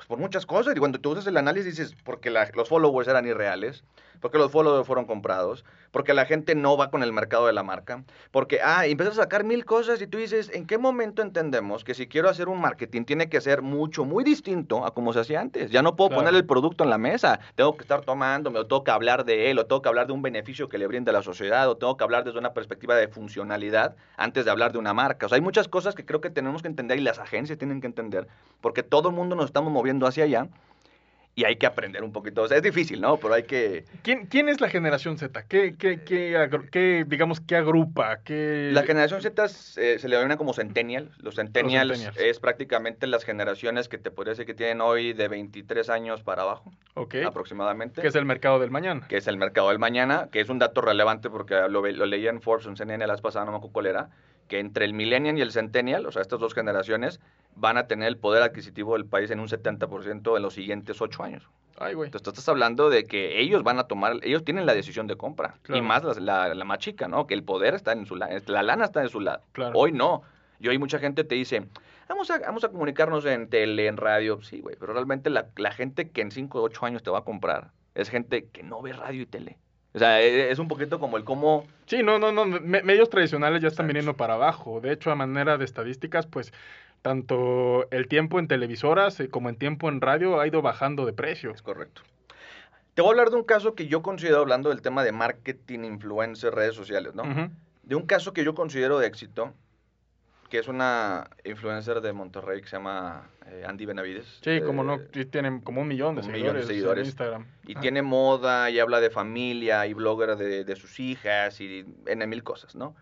Pues 0.03 0.07
por 0.07 0.19
muchas 0.19 0.45
cosas. 0.45 0.75
Y 0.75 0.79
cuando 0.79 0.99
tú 0.99 1.13
haces 1.13 1.27
el 1.27 1.37
análisis 1.37 1.77
dices, 1.77 1.95
porque 2.03 2.29
los 2.29 2.67
followers 2.67 3.07
eran 3.07 3.25
irreales, 3.25 3.83
porque 4.19 4.37
los 4.37 4.51
followers 4.51 4.85
fueron 4.85 5.05
comprados, 5.05 5.63
porque 5.91 6.13
la 6.13 6.25
gente 6.25 6.55
no 6.55 6.77
va 6.77 6.89
con 6.89 7.03
el 7.03 7.11
mercado 7.11 7.47
de 7.47 7.53
la 7.53 7.61
marca, 7.61 8.03
porque, 8.31 8.59
ah, 8.63 8.85
empiezas 8.85 9.17
a 9.17 9.23
sacar 9.23 9.43
mil 9.43 9.65
cosas 9.65 10.01
y 10.01 10.07
tú 10.07 10.17
dices, 10.17 10.49
¿en 10.53 10.65
qué 10.65 10.77
momento 10.77 11.21
entendemos 11.21 11.83
que 11.83 11.93
si 11.93 12.07
quiero 12.07 12.29
hacer 12.29 12.47
un 12.47 12.61
marketing 12.61 13.03
tiene 13.03 13.29
que 13.29 13.41
ser 13.41 13.61
mucho, 13.61 14.05
muy 14.05 14.23
distinto 14.23 14.85
a 14.85 14.93
como 14.93 15.11
se 15.11 15.19
hacía 15.19 15.41
antes? 15.41 15.71
Ya 15.71 15.81
no 15.81 15.97
puedo 15.97 16.09
poner 16.11 16.33
el 16.33 16.45
producto 16.45 16.85
en 16.85 16.89
la 16.89 16.97
mesa, 16.97 17.41
tengo 17.55 17.75
que 17.75 17.81
estar 17.81 18.01
tomándome, 18.01 18.59
o 18.59 18.65
tengo 18.65 18.83
que 18.83 18.91
hablar 18.91 19.25
de 19.25 19.51
él, 19.51 19.59
o 19.59 19.65
tengo 19.65 19.81
que 19.81 19.89
hablar 19.89 20.07
de 20.07 20.13
un 20.13 20.21
beneficio 20.21 20.69
que 20.69 20.77
le 20.77 20.87
brinda 20.87 21.11
a 21.11 21.13
la 21.13 21.21
sociedad, 21.21 21.69
o 21.69 21.75
tengo 21.75 21.97
que 21.97 22.03
hablar 22.05 22.23
desde 22.23 22.39
una 22.39 22.53
perspectiva 22.53 22.95
de 22.95 23.09
funcionalidad 23.09 23.95
antes 24.15 24.45
de 24.45 24.51
hablar 24.51 24.71
de 24.71 24.79
una 24.79 24.93
marca. 24.93 25.25
O 25.25 25.29
sea, 25.29 25.35
hay 25.35 25.41
muchas 25.41 25.67
cosas 25.67 25.95
que 25.95 26.05
creo 26.05 26.21
que 26.21 26.29
tenemos 26.29 26.61
que 26.61 26.69
entender 26.69 26.97
y 26.97 27.01
las 27.01 27.19
agencias 27.19 27.57
tienen 27.57 27.81
que 27.81 27.87
entender, 27.87 28.27
porque 28.61 28.83
todo 28.83 29.09
el 29.09 29.15
mundo 29.15 29.35
nos 29.35 29.45
estamos 29.45 29.71
moviendo 29.71 29.92
hacia 30.01 30.23
allá 30.23 30.47
y 31.35 31.45
hay 31.45 31.55
que 31.55 31.65
aprender 31.65 32.03
un 32.03 32.11
poquito. 32.11 32.43
O 32.43 32.47
sea, 32.47 32.57
es 32.57 32.63
difícil, 32.63 33.01
¿no? 33.01 33.17
Pero 33.17 33.33
hay 33.33 33.43
que... 33.43 33.85
¿Quién, 34.03 34.27
quién 34.27 34.49
es 34.49 34.61
la 34.61 34.69
generación 34.69 35.17
Z? 35.17 35.43
¿Qué, 35.47 35.75
qué, 35.77 36.03
qué, 36.03 37.05
digamos, 37.07 37.39
qué 37.39 37.55
agrupa? 37.55 38.19
Qué... 38.23 38.69
La 38.71 38.83
generación 38.83 39.21
Z 39.21 39.47
se 39.47 40.07
le 40.07 40.15
denomina 40.15 40.37
como 40.37 40.53
centennial. 40.53 41.11
Los 41.17 41.35
centennials, 41.35 42.11
es 42.17 42.39
prácticamente 42.39 43.07
las 43.07 43.23
generaciones 43.23 43.87
que 43.89 43.97
te 43.97 44.11
podría 44.11 44.31
decir 44.31 44.45
que 44.45 44.53
tienen 44.53 44.81
hoy 44.81 45.13
de 45.13 45.27
23 45.27 45.89
años 45.89 46.21
para 46.21 46.43
abajo. 46.43 46.71
Ok. 46.93 47.15
Aproximadamente. 47.25 48.01
Que 48.01 48.07
es 48.09 48.15
el 48.15 48.25
mercado 48.25 48.59
del 48.59 48.69
mañana. 48.69 49.07
Que 49.07 49.17
es 49.17 49.27
el 49.27 49.37
mercado 49.37 49.69
del 49.69 49.79
mañana, 49.79 50.29
que 50.31 50.39
es 50.39 50.49
un 50.49 50.59
dato 50.59 50.81
relevante 50.81 51.29
porque 51.31 51.55
lo, 51.67 51.81
lo 51.81 52.05
leía 52.05 52.29
en 52.29 52.41
Forbes, 52.41 52.67
en 52.67 52.77
CNN 52.77 53.07
la 53.07 53.13
vez 53.13 53.21
pasada, 53.21 53.45
no 53.45 53.51
me 53.51 53.57
acuerdo 53.57 53.73
cuál 53.73 53.85
era, 53.87 54.09
que 54.47 54.59
entre 54.59 54.85
el 54.85 54.93
millennial 54.93 55.37
y 55.37 55.41
el 55.41 55.51
centennial, 55.51 56.05
o 56.05 56.11
sea, 56.11 56.21
estas 56.21 56.39
dos 56.39 56.53
generaciones, 56.53 57.19
van 57.55 57.77
a 57.77 57.87
tener 57.87 58.07
el 58.07 58.17
poder 58.17 58.43
adquisitivo 58.43 58.93
del 58.93 59.05
país 59.05 59.31
en 59.31 59.39
un 59.39 59.47
70% 59.47 60.35
en 60.35 60.41
los 60.41 60.53
siguientes 60.53 61.01
ocho 61.01 61.23
años. 61.23 61.49
Ay, 61.77 61.95
güey. 61.95 62.07
Entonces, 62.07 62.23
tú 62.23 62.29
estás 62.29 62.47
hablando 62.49 62.89
de 62.89 63.05
que 63.05 63.39
ellos 63.39 63.63
van 63.63 63.79
a 63.79 63.85
tomar, 63.85 64.19
ellos 64.23 64.43
tienen 64.43 64.65
la 64.65 64.73
decisión 64.73 65.07
de 65.07 65.15
compra. 65.15 65.55
Y 65.69 65.81
más 65.81 66.03
la, 66.19 66.53
la, 66.53 66.65
más 66.65 66.79
chica, 66.79 67.07
¿no? 67.07 67.25
Que 67.25 67.33
el 67.33 67.43
poder 67.43 67.73
está 67.73 67.93
en 67.93 68.05
su 68.05 68.15
lado, 68.15 68.33
la 68.47 68.63
lana 68.63 68.85
está 68.85 69.01
en 69.01 69.09
su 69.09 69.19
lado. 69.19 69.41
Hoy 69.73 69.91
no. 69.91 70.21
Y 70.59 70.67
hoy 70.67 70.77
mucha 70.77 70.99
gente 70.99 71.23
te 71.23 71.35
dice, 71.35 71.65
vamos 72.07 72.29
a, 72.31 72.39
vamos 72.39 72.63
a 72.63 72.69
comunicarnos 72.69 73.25
en 73.25 73.49
tele, 73.49 73.87
en 73.87 73.97
radio. 73.97 74.41
Sí, 74.43 74.61
güey, 74.61 74.75
pero 74.79 74.93
realmente 74.93 75.29
la, 75.29 75.47
la 75.57 75.71
gente 75.71 76.09
que 76.09 76.21
en 76.21 76.31
cinco 76.31 76.61
o 76.61 76.63
ocho 76.63 76.85
años 76.85 77.03
te 77.03 77.09
va 77.09 77.19
a 77.19 77.23
comprar 77.23 77.71
es 77.95 78.09
gente 78.09 78.45
que 78.45 78.63
no 78.63 78.81
ve 78.81 78.93
radio 78.93 79.23
y 79.23 79.25
tele. 79.25 79.57
O 79.93 79.99
sea, 79.99 80.21
e, 80.21 80.51
es 80.51 80.59
un 80.59 80.67
poquito 80.67 80.99
como 80.99 81.17
el 81.17 81.23
cómo... 81.23 81.65
Sí, 81.85 82.01
no, 82.01 82.17
no, 82.17 82.31
no, 82.31 82.45
medios 82.45 83.09
tradicionales 83.09 83.61
ya 83.61 83.67
están 83.67 83.87
viniendo 83.87 84.15
para 84.15 84.35
abajo. 84.35 84.81
De 84.81 84.91
hecho, 84.91 85.11
a 85.11 85.15
manera 85.15 85.57
de 85.57 85.65
estadísticas, 85.65 86.25
pues 86.25 86.51
tanto 87.03 87.87
el 87.91 88.07
tiempo 88.07 88.39
en 88.39 88.47
televisoras 88.47 89.19
eh, 89.19 89.29
como 89.29 89.49
en 89.49 89.57
tiempo 89.57 89.89
en 89.89 90.01
radio 90.01 90.39
ha 90.39 90.47
ido 90.47 90.63
bajando 90.63 91.05
de 91.05 91.13
precio. 91.13 91.51
Es 91.51 91.61
correcto. 91.61 92.01
Te 92.95 93.01
voy 93.01 93.09
a 93.09 93.11
hablar 93.11 93.29
de 93.29 93.35
un 93.35 93.43
caso 93.43 93.75
que 93.75 93.87
yo 93.87 94.01
considero, 94.01 94.39
hablando 94.39 94.69
del 94.69 94.81
tema 94.81 95.03
de 95.03 95.11
marketing, 95.11 95.79
influencer, 95.81 96.55
redes 96.55 96.75
sociales, 96.75 97.13
¿no? 97.13 97.23
De 97.83 97.95
un 97.95 98.05
caso 98.05 98.33
que 98.33 98.43
yo 98.43 98.55
considero 98.55 98.99
de 98.99 99.07
éxito, 99.07 99.53
que 100.49 100.59
es 100.59 100.67
una 100.67 101.27
influencer 101.43 101.99
de 102.01 102.13
Monterrey 102.13 102.61
que 102.61 102.67
se 102.67 102.77
llama 102.77 103.27
eh, 103.47 103.65
Andy 103.67 103.85
Benavides. 103.85 104.39
Sí, 104.41 104.61
como 104.61 104.83
no, 104.83 104.99
tienen 105.31 105.59
como 105.59 105.81
un 105.81 105.87
millón 105.87 106.15
de, 106.15 106.23
seguidores, 106.23 106.69
en 106.69 107.05
Instagram. 107.05 107.47
Y 107.65 107.75
tiene 107.75 108.03
moda 108.03 108.69
y 108.69 108.79
habla 108.79 109.01
de 109.01 109.09
familia 109.09 109.87
y 109.87 109.93
blogger 109.93 110.37
de, 110.37 110.75
sus 110.75 110.99
hijas 110.99 111.59
y 111.59 111.83
en 112.05 112.29
mil 112.29 112.43
cosas, 112.43 112.75
¿no? 112.75 112.95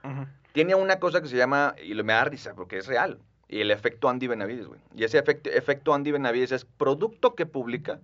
Tiene 0.53 0.73
una 0.73 0.99
cosa 0.99 1.21
que 1.21 1.27
se 1.27 1.35
llama, 1.35 1.75
y 1.83 1.93
me 1.93 2.13
da 2.13 2.23
risa 2.23 2.55
porque 2.55 2.77
es 2.77 2.87
real, 2.87 3.19
y 3.51 3.61
el 3.61 3.69
efecto 3.69 4.09
Andy 4.09 4.27
Benavides, 4.27 4.65
güey. 4.65 4.79
Y 4.95 5.03
ese 5.03 5.19
efecto, 5.19 5.49
efecto 5.49 5.93
Andy 5.93 6.11
Benavides 6.11 6.51
es 6.51 6.65
producto 6.65 7.35
que 7.35 7.45
publica 7.45 7.99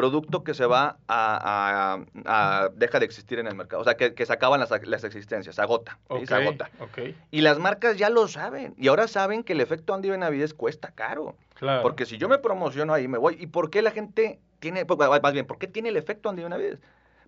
producto 0.00 0.44
que 0.44 0.54
se 0.54 0.64
va 0.64 0.96
a, 1.08 1.98
a, 2.24 2.68
deja 2.74 2.98
de 2.98 3.04
existir 3.04 3.38
en 3.38 3.46
el 3.46 3.54
mercado. 3.54 3.82
O 3.82 3.84
sea, 3.84 3.96
que, 3.96 4.24
se 4.24 4.32
acaban 4.32 4.58
las, 4.60 4.70
las 4.86 5.04
existencias, 5.04 5.56
se 5.56 5.60
agota. 5.60 5.98
se 6.24 6.34
agota. 6.34 6.70
Y 7.30 7.42
las 7.42 7.58
marcas 7.58 7.98
ya 7.98 8.08
lo 8.08 8.26
saben. 8.28 8.74
Y 8.78 8.88
ahora 8.88 9.08
saben 9.08 9.44
que 9.44 9.52
el 9.52 9.60
efecto 9.60 9.92
Andy 9.92 10.08
Benavides 10.08 10.54
cuesta 10.54 10.92
caro. 10.94 11.36
Claro. 11.54 11.82
Porque 11.82 12.06
si 12.06 12.16
yo 12.16 12.30
me 12.30 12.38
promociono 12.38 12.94
ahí, 12.94 13.08
me 13.08 13.18
voy. 13.18 13.36
¿Y 13.38 13.48
por 13.48 13.68
qué 13.68 13.82
la 13.82 13.90
gente 13.90 14.38
tiene, 14.58 14.86
pues, 14.86 14.98
más 15.22 15.32
bien, 15.32 15.46
por 15.46 15.58
qué 15.58 15.66
tiene 15.66 15.90
el 15.90 15.96
efecto 15.96 16.30
Andy 16.30 16.44
Benavides? 16.44 16.78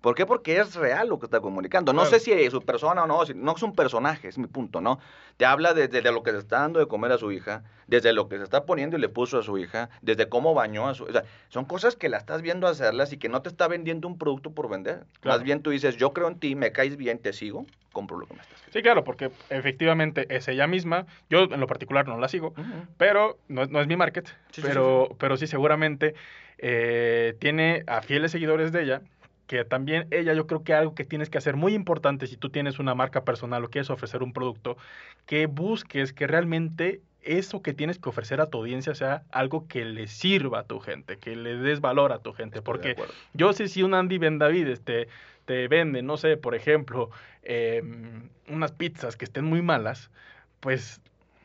¿Por 0.03 0.15
qué? 0.15 0.25
Porque 0.25 0.59
es 0.59 0.75
real 0.75 1.07
lo 1.07 1.17
que 1.17 1.27
está 1.27 1.39
comunicando. 1.39 1.93
No 1.93 2.03
sé 2.03 2.19
si 2.19 2.33
es 2.33 2.51
su 2.51 2.61
persona 2.61 3.05
o 3.05 3.07
no, 3.07 3.23
no 3.35 3.55
es 3.55 3.63
un 3.63 3.73
personaje, 3.73 4.27
es 4.27 4.37
mi 4.37 4.47
punto, 4.47 4.81
¿no? 4.81 4.99
Te 5.37 5.45
habla 5.45 5.73
desde 5.73 6.01
de, 6.01 6.11
lo 6.11 6.23
que 6.23 6.31
se 6.31 6.39
está 6.39 6.59
dando 6.59 6.79
de 6.79 6.87
comer 6.87 7.13
a 7.13 7.17
su 7.17 7.31
hija, 7.31 7.63
desde 7.87 8.11
lo 8.11 8.27
que 8.27 8.35
se 8.35 8.43
está 8.43 8.65
poniendo 8.65 8.97
y 8.97 8.99
le 8.99 9.07
puso 9.07 9.39
a 9.39 9.43
su 9.43 9.57
hija, 9.57 9.89
desde 10.01 10.27
cómo 10.27 10.53
bañó 10.53 10.89
a 10.89 10.93
su... 10.93 11.05
O 11.05 11.11
sea, 11.13 11.23
son 11.47 11.63
cosas 11.63 11.95
que 11.95 12.09
la 12.09 12.17
estás 12.17 12.41
viendo 12.41 12.67
hacerlas 12.67 13.13
y 13.13 13.17
que 13.17 13.29
no 13.29 13.41
te 13.43 13.47
está 13.47 13.69
vendiendo 13.69 14.09
un 14.09 14.17
producto 14.17 14.51
por 14.51 14.67
vender. 14.67 15.05
Más 15.23 15.41
bien 15.41 15.61
tú 15.61 15.69
dices, 15.69 15.95
yo 15.95 16.11
creo 16.11 16.27
en 16.27 16.37
ti, 16.37 16.53
me 16.55 16.73
caes 16.73 16.97
bien, 16.97 17.17
te 17.17 17.31
sigo, 17.31 17.65
compro 17.93 18.17
lo 18.17 18.27
que 18.27 18.33
me 18.33 18.41
estás 18.41 18.59
Sí, 18.73 18.81
claro, 18.81 19.05
porque 19.05 19.31
efectivamente 19.49 20.25
es 20.35 20.49
ella 20.49 20.67
misma. 20.67 21.05
Yo 21.29 21.43
en 21.43 21.61
lo 21.61 21.67
particular 21.67 22.09
no 22.09 22.17
la 22.17 22.27
sigo, 22.27 22.53
pero 22.97 23.37
no, 23.47 23.67
no, 23.67 23.79
es 23.79 23.87
mi 23.87 23.95
market, 23.95 24.27
pero, 24.61 25.07
sí, 25.11 25.15
pero 25.17 25.37
sí 25.37 25.47
seguramente 25.47 26.13
eh, 26.57 27.37
tiene 27.39 27.85
a 27.87 28.01
fieles 28.01 28.31
seguidores 28.31 28.73
de 28.73 28.83
ella 28.83 29.01
que 29.47 29.65
también 29.65 30.07
ella 30.11 30.33
yo 30.33 30.47
creo 30.47 30.63
que 30.63 30.73
algo 30.73 30.95
que 30.95 31.05
tienes 31.05 31.29
que 31.29 31.37
hacer 31.37 31.55
muy 31.55 31.73
importante 31.73 32.27
si 32.27 32.37
tú 32.37 32.49
tienes 32.49 32.79
una 32.79 32.95
marca 32.95 33.23
personal 33.23 33.63
o 33.63 33.69
quieres 33.69 33.89
ofrecer 33.89 34.23
un 34.23 34.33
producto, 34.33 34.77
que 35.25 35.47
busques 35.47 36.13
que 36.13 36.27
realmente 36.27 37.01
eso 37.21 37.61
que 37.61 37.73
tienes 37.73 37.99
que 37.99 38.09
ofrecer 38.09 38.41
a 38.41 38.47
tu 38.47 38.59
audiencia 38.59 38.95
sea 38.95 39.23
algo 39.31 39.67
que 39.67 39.85
le 39.85 40.07
sirva 40.07 40.59
a 40.59 40.63
tu 40.63 40.79
gente, 40.79 41.17
que 41.17 41.35
le 41.35 41.55
des 41.55 41.79
valor 41.79 42.11
a 42.11 42.19
tu 42.19 42.33
gente. 42.33 42.61
porque 42.61 42.95
yo 43.33 43.53
sé 43.53 43.67
si 43.67 43.83
un 43.83 43.93
Andy 43.93 44.17
Ben 44.17 44.39
David 44.39 44.67
este, 44.67 45.07
te 45.45 45.67
vende, 45.67 46.01
no 46.01 46.17
sé, 46.17 46.37
por 46.37 46.55
ejemplo, 46.55 47.09
em, 47.43 48.29
unas 48.47 48.71
pizzas 48.71 49.15
que 49.15 49.25
estén 49.25 49.45
muy 49.45 49.61
malas, 49.61 50.11
pues 50.59 51.01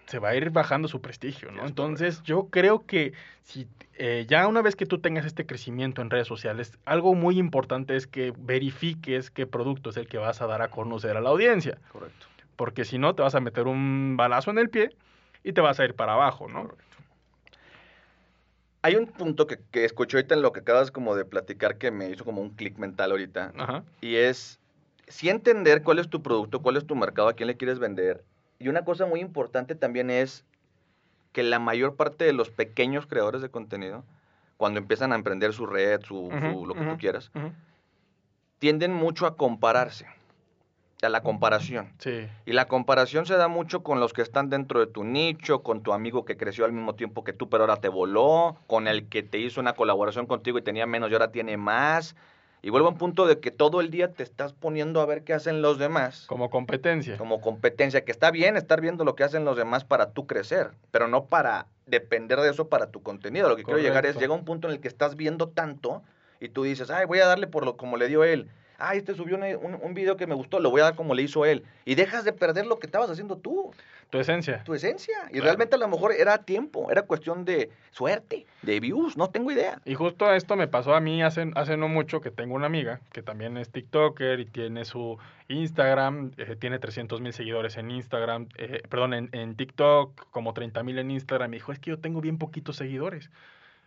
se 0.09 0.19
va 0.19 0.31
a 0.31 0.35
ir 0.37 0.51
bajando 0.51 0.89
su 0.89 1.03
prestigio, 1.03 1.51
¿no? 1.53 1.67
Entonces, 1.67 2.23
yo 2.23 2.49
creo 2.49 2.87
que 2.87 3.13
si 3.43 3.69
eh, 3.95 4.25
ya 4.27 4.49
una 4.49 4.63
vez 4.63 4.75
que 4.75 4.87
tú 4.87 5.01
tengas 5.01 5.27
este 5.27 5.45
crecimiento 5.45 6.01
en 6.01 6.09
redes 6.09 6.27
sociales, 6.27 6.79
algo 6.87 7.15
muy 7.15 7.39
importante 7.39 7.95
es 7.95 8.07
que 8.07 8.33
verifiques 8.39 9.31
qué 9.31 9.47
producto 9.47 9.91
es 9.91 9.99
el 9.99 10.09
que 10.09 10.17
vas 10.17 10.41
a 10.41 10.47
dar 10.47 10.63
a 10.63 10.69
conocer 10.69 11.19
a 11.19 11.21
la 11.21 11.29
audiencia. 11.29 11.77
Correcto. 11.93 12.27
Porque 12.57 12.87
si 12.87 12.97
no, 12.97 13.15
te 13.15 13.23
vas 13.23 13.35
a 13.35 13.41
meter 13.41 13.67
un 13.67 14.17
balazo 14.17 14.51
en 14.51 14.59
el 14.59 14.71
pie 14.71 14.97
y 15.45 15.53
te 15.53 15.61
vas 15.61 15.79
a 15.79 15.85
ir 15.85 15.95
para 15.95 16.15
abajo, 16.15 16.49
¿no? 16.49 16.63
Correcto. 16.63 16.85
Hay 18.81 18.97
un 18.97 19.09
punto 19.09 19.47
que, 19.47 19.59
que 19.71 19.85
escuché 19.85 20.17
ahorita 20.17 20.37
en 20.37 20.43
lo 20.43 20.53
que 20.53 20.61
acabas 20.61 20.91
como 20.91 21.17
de 21.17 21.27
platicar 21.27 21.77
que 21.77 21.91
me 21.91 22.09
hizo 22.09 22.25
como 22.25 22.41
un 22.41 22.51
clic 22.51 22.79
mental 22.79 23.11
ahorita. 23.11 23.53
Ajá. 23.59 23.85
Y 24.01 24.17
es, 24.17 24.59
sí 25.07 25.29
entender 25.29 25.83
cuál 25.83 25.99
es 25.99 26.09
tu 26.09 26.23
producto, 26.23 26.63
cuál 26.63 26.79
es 26.79 26.87
tu 26.87 26.97
mercado, 26.97 27.29
a 27.29 27.35
quién 27.35 27.49
le 27.49 27.59
quieres 27.59 27.79
vender. 27.79 28.25
Y 28.59 28.69
una 28.69 28.85
cosa 28.85 29.07
muy 29.07 29.21
importante 29.21 29.75
también 29.75 30.11
es 30.11 30.45
que 31.33 31.43
la 31.43 31.59
mayor 31.59 31.95
parte 31.95 32.25
de 32.25 32.33
los 32.33 32.51
pequeños 32.51 33.07
creadores 33.07 33.43
de 33.43 33.51
contenido, 33.51 34.05
cuando 34.57 34.81
empiezan 34.81 35.13
a 35.13 35.15
emprender 35.15 35.53
su 35.53 35.67
red, 35.67 36.01
su, 36.03 36.31
su- 36.31 36.67
lo 36.67 36.75
que 36.75 36.81
tú 36.81 36.99
quieras, 36.99 37.31
tienden 38.59 38.93
mucho 38.93 39.27
a 39.27 39.37
compararse, 39.37 40.07
a 41.03 41.09
la 41.09 41.23
comparación. 41.23 41.93
Sí. 41.99 42.27
Y 42.45 42.53
la 42.53 42.67
comparación 42.67 43.25
se 43.27 43.37
da 43.37 43.47
mucho 43.47 43.85
con 43.85 44.01
los 44.01 44.13
que 44.13 44.23
están 44.23 44.51
dentro 44.51 44.81
de 44.81 44.89
tu 44.89 45.05
nicho, 45.05 45.63
con 45.63 45.83
tu 45.83 45.93
amigo 45.93 46.25
que 46.25 46.37
creció 46.37 46.65
al 46.65 46.73
mismo 46.73 46.95
tiempo 46.97 47.23
que 47.23 47.33
tú, 47.33 47.49
pero 47.49 47.63
ahora 47.65 47.77
te 47.77 47.89
voló, 47.89 48.57
con 48.67 48.89
el 48.89 49.09
que 49.09 49.23
te 49.23 49.39
hizo 49.39 49.61
una 49.61 49.75
colaboración 49.75 50.27
contigo 50.27 50.59
y 50.59 50.63
tenía 50.63 50.87
menos 50.87 51.11
y 51.11 51.13
ahora 51.13 51.31
tiene 51.31 51.57
más. 51.57 52.17
Y 52.61 52.71
vuelvo 52.71 52.89
a 52.89 52.91
un 52.91 52.99
punto 52.99 53.27
de 53.27 53.39
que 53.39 53.51
todo 53.51 53.81
el 53.81 53.91
día 53.91 54.13
te 54.13 54.23
estás 54.23 54.53
poniendo 54.53 55.01
a 55.01 55.07
ver 55.07 55.23
qué 55.23 55.33
hacen 55.33 55.63
los 55.63 55.79
demás 55.79 56.25
Como 56.27 56.51
competencia. 56.51 57.17
como 57.17 57.41
competencia, 57.41 58.05
que 58.05 58.11
está 58.11 58.31
bien 58.31 58.57
estar 58.57 58.81
viendo 58.81 59.05
lo 59.05 59.15
que 59.15 59.25
hacen 59.25 59.45
los 59.45 59.57
demás 59.57 59.85
para 59.85 60.11
tú 60.11 60.27
crecer, 60.27 60.73
pero 60.91 61.07
no 61.07 61.27
para 61.27 61.67
depender 61.87 62.41
de 62.41 62.51
eso 62.51 62.69
para 62.69 62.91
tu 62.91 63.03
contenido. 63.03 63.49
Lo 63.49 63.57
que 63.57 63.65
quiero 63.65 63.81
llegar 63.81 64.07
es, 64.07 64.17
llega 64.17 64.35
un 64.35 64.45
punto 64.45 64.69
en 64.69 64.75
el 64.75 64.81
que 64.81 64.89
estás 64.89 65.17
viendo 65.17 65.49
tanto 65.49 66.03
y 66.41 66.49
tú 66.49 66.65
dices, 66.65 66.91
ay, 66.91 67.07
voy 67.07 67.21
a 67.21 67.27
darle 67.27 67.47
por 67.47 67.65
lo 67.65 67.77
como 67.77 67.97
le 67.97 68.09
dio 68.09 68.25
él. 68.25 68.51
Ay, 68.81 68.99
este 68.99 69.15
subió 69.15 69.37
un, 69.37 69.79
un 69.83 69.95
video 69.95 70.17
que 70.17 70.27
me 70.29 70.35
gustó, 70.37 70.61
lo 70.61 70.71
voy 70.71 70.81
a 70.81 70.85
dar 70.85 70.95
como 70.95 71.15
le 71.15 71.23
hizo 71.23 71.45
él. 71.45 71.65
Y 71.85 71.97
dejas 71.97 72.25
de 72.25 72.33
perder 72.33 72.65
lo 72.65 72.79
que 72.79 72.87
estabas 72.87 73.11
haciendo 73.11 73.37
tú, 73.37 73.73
Tu 74.11 74.19
esencia. 74.21 74.63
tu 74.63 74.73
esencia. 74.73 75.17
Y 75.29 75.33
Claro. 75.33 75.45
realmente 75.47 75.75
a 75.75 75.79
lo 75.79 75.89
mejor 75.89 76.13
era 76.13 76.39
tiempo, 76.39 76.89
era 76.91 77.03
cuestión 77.03 77.45
de 77.45 77.71
suerte, 77.91 78.47
de 78.63 78.79
views, 78.79 79.17
no 79.17 79.31
tengo 79.31 79.51
idea. 79.51 79.81
Y 79.85 79.95
justo 79.97 80.33
esto 80.33 80.55
me 80.55 80.69
pasó 80.69 80.95
a 80.95 81.01
mí 81.01 81.23
hace, 81.25 81.51
hace 81.57 81.77
no 81.77 81.89
mucho 81.89 82.21
que 82.21 82.31
tengo 82.31 82.55
una 82.55 82.67
amiga 82.67 83.01
que 83.13 83.21
también 83.23 83.57
es 83.57 83.69
TikToker 83.71 84.39
y 84.39 84.45
tiene 84.47 84.85
su 84.85 85.19
Instagram, 85.49 86.31
eh, 86.37 86.55
tiene 86.57 86.79
300 86.79 87.21
mil 87.21 87.33
seguidores 87.33 87.77
en 87.79 87.91
Instagram, 87.91 88.47
eh, 88.57 88.83
perdón, 88.89 89.13
en, 89.15 89.29
en 89.33 89.57
TikTok, 89.57 90.31
como 90.31 90.55
30 90.55 90.83
mil 90.85 90.99
en 90.99 91.11
Instagram. 91.11 91.51
Me 91.51 91.57
dijo, 91.57 91.73
es 91.73 91.81
que 91.81 91.91
yo 91.91 91.99
tengo 91.99 92.21
bien 92.21 92.39
poquitos 92.39 92.77
seguidores. 92.77 93.31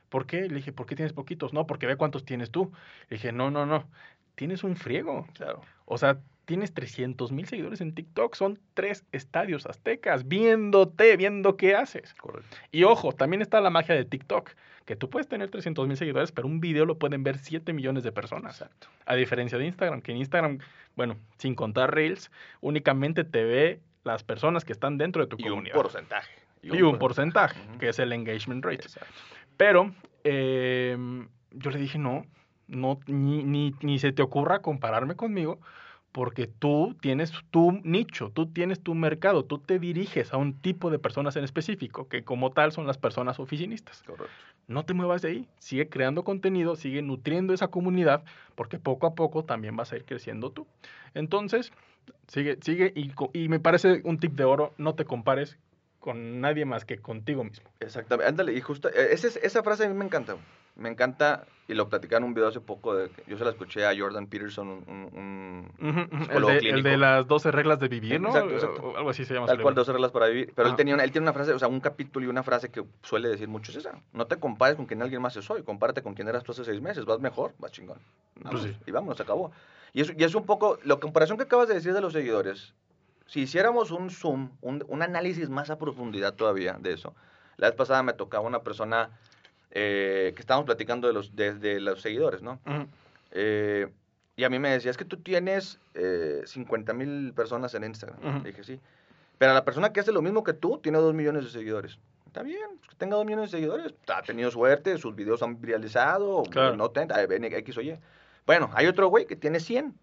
¿Por 0.10 0.26
qué? 0.26 0.42
Le 0.50 0.56
dije, 0.56 0.74
¿por 0.74 0.86
qué 0.88 0.96
tienes 0.98 1.14
poquitos? 1.14 1.54
No, 1.54 1.66
porque 1.66 1.88
ve 1.88 1.96
cuántos 1.96 2.26
tienes 2.26 2.52
tú. 2.52 2.74
Le 3.10 3.16
dije, 3.16 3.32
no, 3.32 3.50
no, 3.50 3.66
no. 3.66 3.86
Tienes 4.36 4.64
un 4.64 4.76
friego. 4.76 5.28
Claro. 5.34 5.62
O 5.86 5.98
sea, 5.98 6.18
tienes 6.46 6.74
300 6.74 7.32
mil 7.32 7.48
seguidores 7.48 7.82
en 7.82 7.94
TikTok. 7.94 8.36
Son 8.36 8.60
tres 8.74 9.06
estadios 9.12 9.66
aztecas 9.66 10.28
viéndote, 10.28 11.16
viendo 11.18 11.58
qué 11.58 11.76
haces. 11.76 12.14
Correcto. 12.16 12.58
Y 12.72 12.84
ojo, 12.84 13.12
también 13.14 13.42
está 13.42 13.62
la 13.62 13.70
magia 13.70 13.96
de 13.96 14.06
TikTok, 14.06 14.52
que 14.86 14.96
tú 14.96 15.10
puedes 15.10 15.28
tener 15.28 15.50
300 15.50 15.88
mil 15.88 15.98
seguidores, 15.98 16.32
pero 16.32 16.48
un 16.48 16.60
video 16.60 16.86
lo 16.86 16.98
pueden 16.98 17.24
ver 17.24 17.38
7 17.38 17.72
millones 17.74 18.04
de 18.04 18.12
personas. 18.12 18.60
Exacto. 18.62 18.88
A 19.06 19.16
diferencia 19.16 19.58
de 19.58 19.66
Instagram, 19.66 20.02
que 20.02 20.12
en 20.12 20.18
Instagram, 20.18 20.60
bueno, 20.96 21.16
sin 21.38 21.56
contar 21.56 21.94
Reels, 21.94 22.32
únicamente 22.62 23.24
te 23.24 23.44
ve 23.44 23.80
las 24.04 24.24
personas 24.24 24.66
que 24.66 24.72
están 24.74 24.98
dentro 24.98 25.22
de 25.22 25.28
tu 25.28 25.38
Y 25.40 25.44
un 25.44 25.50
comunidad. 25.50 25.76
porcentaje. 25.76 26.32
y 26.64 26.82
un 26.82 26.98
porcentaje, 26.98 27.60
que 27.80 27.90
es 27.90 28.00
el 28.00 28.12
engagement 28.14 28.64
rate. 28.66 28.82
Exacto. 28.84 29.14
Pero 29.58 29.94
eh, 30.24 30.98
yo 31.52 31.70
le 31.72 31.80
dije, 31.80 31.98
no, 32.00 32.26
no 32.72 33.00
ni, 33.08 33.44
ni, 33.44 33.76
ni 33.82 34.00
se 34.00 34.12
te 34.12 34.22
ocurra 34.24 34.62
compararme 34.62 35.16
conmigo, 35.16 35.60
porque 36.12 36.46
tú 36.48 36.96
tienes 37.00 37.32
tu 37.52 37.80
nicho, 37.84 38.32
tú 38.34 38.48
tienes 38.48 38.82
tu 38.82 38.96
mercado, 38.96 39.46
tú 39.46 39.60
te 39.60 39.80
diriges 39.80 40.34
a 40.34 40.38
un 40.38 40.54
tipo 40.60 40.90
de 40.90 41.00
personas 41.00 41.36
en 41.38 41.44
específico, 41.46 42.08
que 42.10 42.24
como 42.24 42.52
tal 42.52 42.72
son 42.72 42.86
las 42.88 42.98
personas 42.98 43.40
oficinistas. 43.40 44.04
Correcto. 44.04 44.34
No 44.68 44.84
te 44.84 44.94
muevas 44.94 45.22
de 45.22 45.30
ahí, 45.30 45.48
sigue 45.60 45.88
creando 45.90 46.24
contenido, 46.24 46.76
sigue 46.76 47.02
nutriendo 47.02 47.54
esa 47.54 47.70
comunidad, 47.70 48.24
porque 48.56 48.78
poco 48.78 49.08
a 49.08 49.16
poco 49.16 49.44
también 49.46 49.76
vas 49.76 49.92
a 49.94 49.96
ir 49.96 50.04
creciendo 50.06 50.52
tú. 50.52 50.68
Entonces, 51.14 51.72
sigue, 52.28 52.58
sigue, 52.62 52.92
y, 52.96 53.12
y 53.34 53.48
me 53.50 53.60
parece 53.60 54.02
un 54.04 54.20
tip 54.20 54.34
de 54.34 54.44
oro, 54.44 54.74
no 54.78 54.96
te 54.96 55.06
compares 55.06 55.58
con 56.00 56.42
nadie 56.42 56.66
más 56.66 56.84
que 56.84 56.98
contigo 56.98 57.44
mismo. 57.44 57.70
Exactamente, 57.80 58.28
ándale, 58.30 58.54
y 58.54 58.62
justo, 58.62 58.90
eh, 58.90 59.10
ese- 59.12 59.40
esa 59.46 59.62
frase 59.64 59.86
a 59.86 59.90
mí 59.90 59.94
me 59.94 60.06
encanta, 60.06 60.36
me 60.82 60.90
encanta, 60.90 61.46
y 61.68 61.74
lo 61.74 61.88
platicaba 61.88 62.18
en 62.18 62.24
un 62.26 62.34
video 62.34 62.50
hace 62.50 62.60
poco, 62.60 62.96
de, 62.96 63.10
que 63.10 63.24
yo 63.28 63.38
se 63.38 63.46
la 63.46 63.52
escuché 63.52 63.86
a 63.86 63.92
Jordan 63.98 64.28
Peterson, 64.28 64.68
un, 64.68 64.84
un- 65.14 65.72
El 66.30 66.42
de, 66.44 66.52
el 66.54 66.60
clínico. 66.60 66.90
de 66.90 66.98
las 66.98 67.28
12 67.28 67.52
reglas 67.52 67.80
de 67.80 67.88
vivir, 67.88 68.20
¿no? 68.20 68.30
Exacto, 68.30 68.54
exacto. 68.54 68.82
O 68.84 68.98
algo 68.98 69.10
así 69.12 69.24
se 69.24 69.34
llama. 69.36 69.46
tal 69.48 69.58
cual, 69.62 69.72
libro. 69.74 69.82
12 69.82 69.94
reglas 69.94 70.12
para 70.12 70.28
vivir, 70.28 70.52
pero 70.56 70.68
él, 70.68 70.76
tenía 70.76 70.94
una, 70.96 71.04
él 71.04 71.12
tiene 71.12 71.24
una 71.26 71.34
frase, 71.34 71.54
o 71.54 71.60
sea, 71.60 71.68
un 71.68 71.80
capítulo 71.80 72.26
y 72.26 72.30
una 72.30 72.44
frase 72.44 72.70
que 72.70 72.84
suele 73.04 73.30
decir 73.30 73.48
mucho 73.48 73.72
es 73.72 73.78
esa, 73.78 73.94
no 74.12 74.26
te 74.28 74.38
compares 74.38 74.76
con 74.76 74.86
quien 74.86 75.02
alguien 75.02 75.22
más 75.22 75.36
es 75.38 75.50
hoy, 75.50 75.64
compárate 75.64 76.02
con 76.02 76.14
quien 76.14 76.28
eras 76.28 76.44
tú 76.44 76.52
hace 76.52 76.66
seis 76.66 76.82
meses, 76.82 77.06
vas 77.06 77.20
mejor, 77.20 77.54
vas 77.60 77.72
chingón. 77.72 78.00
Vamos, 78.42 78.62
Pues 78.62 78.74
sí. 78.74 78.80
Y 78.88 78.92
vamos, 78.92 79.16
se 79.18 79.24
acabó. 79.24 79.52
Y 79.94 80.02
es, 80.02 80.14
y 80.18 80.24
es 80.24 80.36
un 80.36 80.46
poco, 80.46 80.78
la 80.84 80.96
comparación 80.98 81.38
que 81.38 81.44
acabas 81.44 81.68
de 81.68 81.76
decir 81.76 81.94
de 81.94 82.02
los 82.02 82.12
seguidores, 82.14 82.74
si 83.28 83.42
hiciéramos 83.42 83.92
un 83.92 84.10
zoom, 84.10 84.50
un, 84.62 84.84
un 84.90 85.02
análisis 85.04 85.50
más 85.50 85.70
a 85.70 85.78
profundidad 85.78 86.34
todavía 86.34 86.78
de 86.80 86.94
eso, 86.94 87.14
la 87.58 87.68
vez 87.68 87.76
pasada 87.76 88.02
me 88.04 88.14
tocaba 88.14 88.46
una 88.48 88.60
persona 88.60 89.10
eh, 89.72 90.34
que 90.36 90.42
estábamos 90.42 90.66
platicando 90.66 91.08
de 91.08 91.14
los, 91.14 91.36
de, 91.36 91.54
de 91.56 91.80
los 91.80 92.02
seguidores, 92.02 92.42
¿no? 92.42 92.60
Ujú. 92.66 92.88
Eh, 93.32 93.88
y 94.36 94.44
a 94.44 94.50
mí 94.50 94.60
me 94.60 94.70
decía, 94.70 94.92
es 94.92 94.98
que 94.98 95.06
tú 95.06 95.18
tienes 95.18 95.80
eh, 95.94 96.42
50 96.46 96.94
mil 96.94 97.34
personas 97.34 97.74
en 97.76 97.84
Instagram. 97.84 98.20
Ujú. 98.20 98.44
Le 98.44 98.50
dije, 98.52 98.64
sí. 98.64 98.80
Pero 99.38 99.54
la 99.54 99.66
persona 99.66 99.92
que 99.92 100.00
hace 100.00 100.12
lo 100.12 100.22
mismo 100.22 100.44
que 100.44 100.54
tú 100.54 100.80
tiene 100.80 100.98
2 101.00 101.14
millones 101.14 101.44
de 101.46 101.50
seguidores. 101.52 101.98
Está 102.28 102.44
bien, 102.44 102.62
pues, 102.78 102.90
que 102.90 102.96
tenga 102.96 103.16
2 103.18 103.26
millones 103.26 103.52
de 103.52 103.58
seguidores. 103.58 103.94
Ha 104.08 104.22
tenido 104.22 104.50
suerte, 104.52 104.98
sus 104.98 105.16
videos 105.16 105.42
han 105.44 105.60
viralizado, 105.60 106.44
Claro. 106.44 106.76
no 106.78 106.90
ten- 106.92 107.10
X 107.12 107.78
o 107.78 107.82
Y. 107.82 107.98
Bueno, 108.46 108.70
hay 108.74 108.88
otro 108.88 109.08
güey 109.10 109.26
que 109.26 109.36
tiene 109.36 109.60
100. 109.60 109.94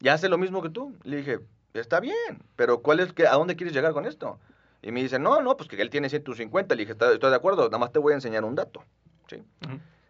Y 0.00 0.08
hace 0.08 0.28
lo 0.28 0.38
mismo 0.38 0.62
que 0.62 0.70
tú. 0.70 0.94
Le 1.04 1.16
dije, 1.18 1.40
está 1.74 2.00
bien, 2.00 2.42
pero 2.56 2.80
¿cuál 2.82 3.00
es 3.00 3.12
que, 3.12 3.26
¿a 3.26 3.34
dónde 3.34 3.56
quieres 3.56 3.74
llegar 3.74 3.92
con 3.92 4.06
esto? 4.06 4.38
Y 4.82 4.90
me 4.92 5.00
dice, 5.02 5.18
no, 5.18 5.40
no, 5.40 5.56
pues 5.56 5.68
que 5.68 5.80
él 5.80 5.90
tiene 5.90 6.08
150. 6.08 6.74
Le 6.74 6.80
dije, 6.82 6.92
"Está- 6.92 7.12
estoy 7.12 7.30
de 7.30 7.36
acuerdo, 7.36 7.64
nada 7.66 7.78
más 7.78 7.92
te 7.92 7.98
voy 8.00 8.12
a 8.12 8.16
enseñar 8.16 8.44
un 8.44 8.54
dato. 8.56 8.82
¿sí? 9.28 9.42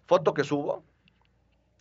Foto 0.07 0.33
que 0.35 0.43
subo 0.45 0.83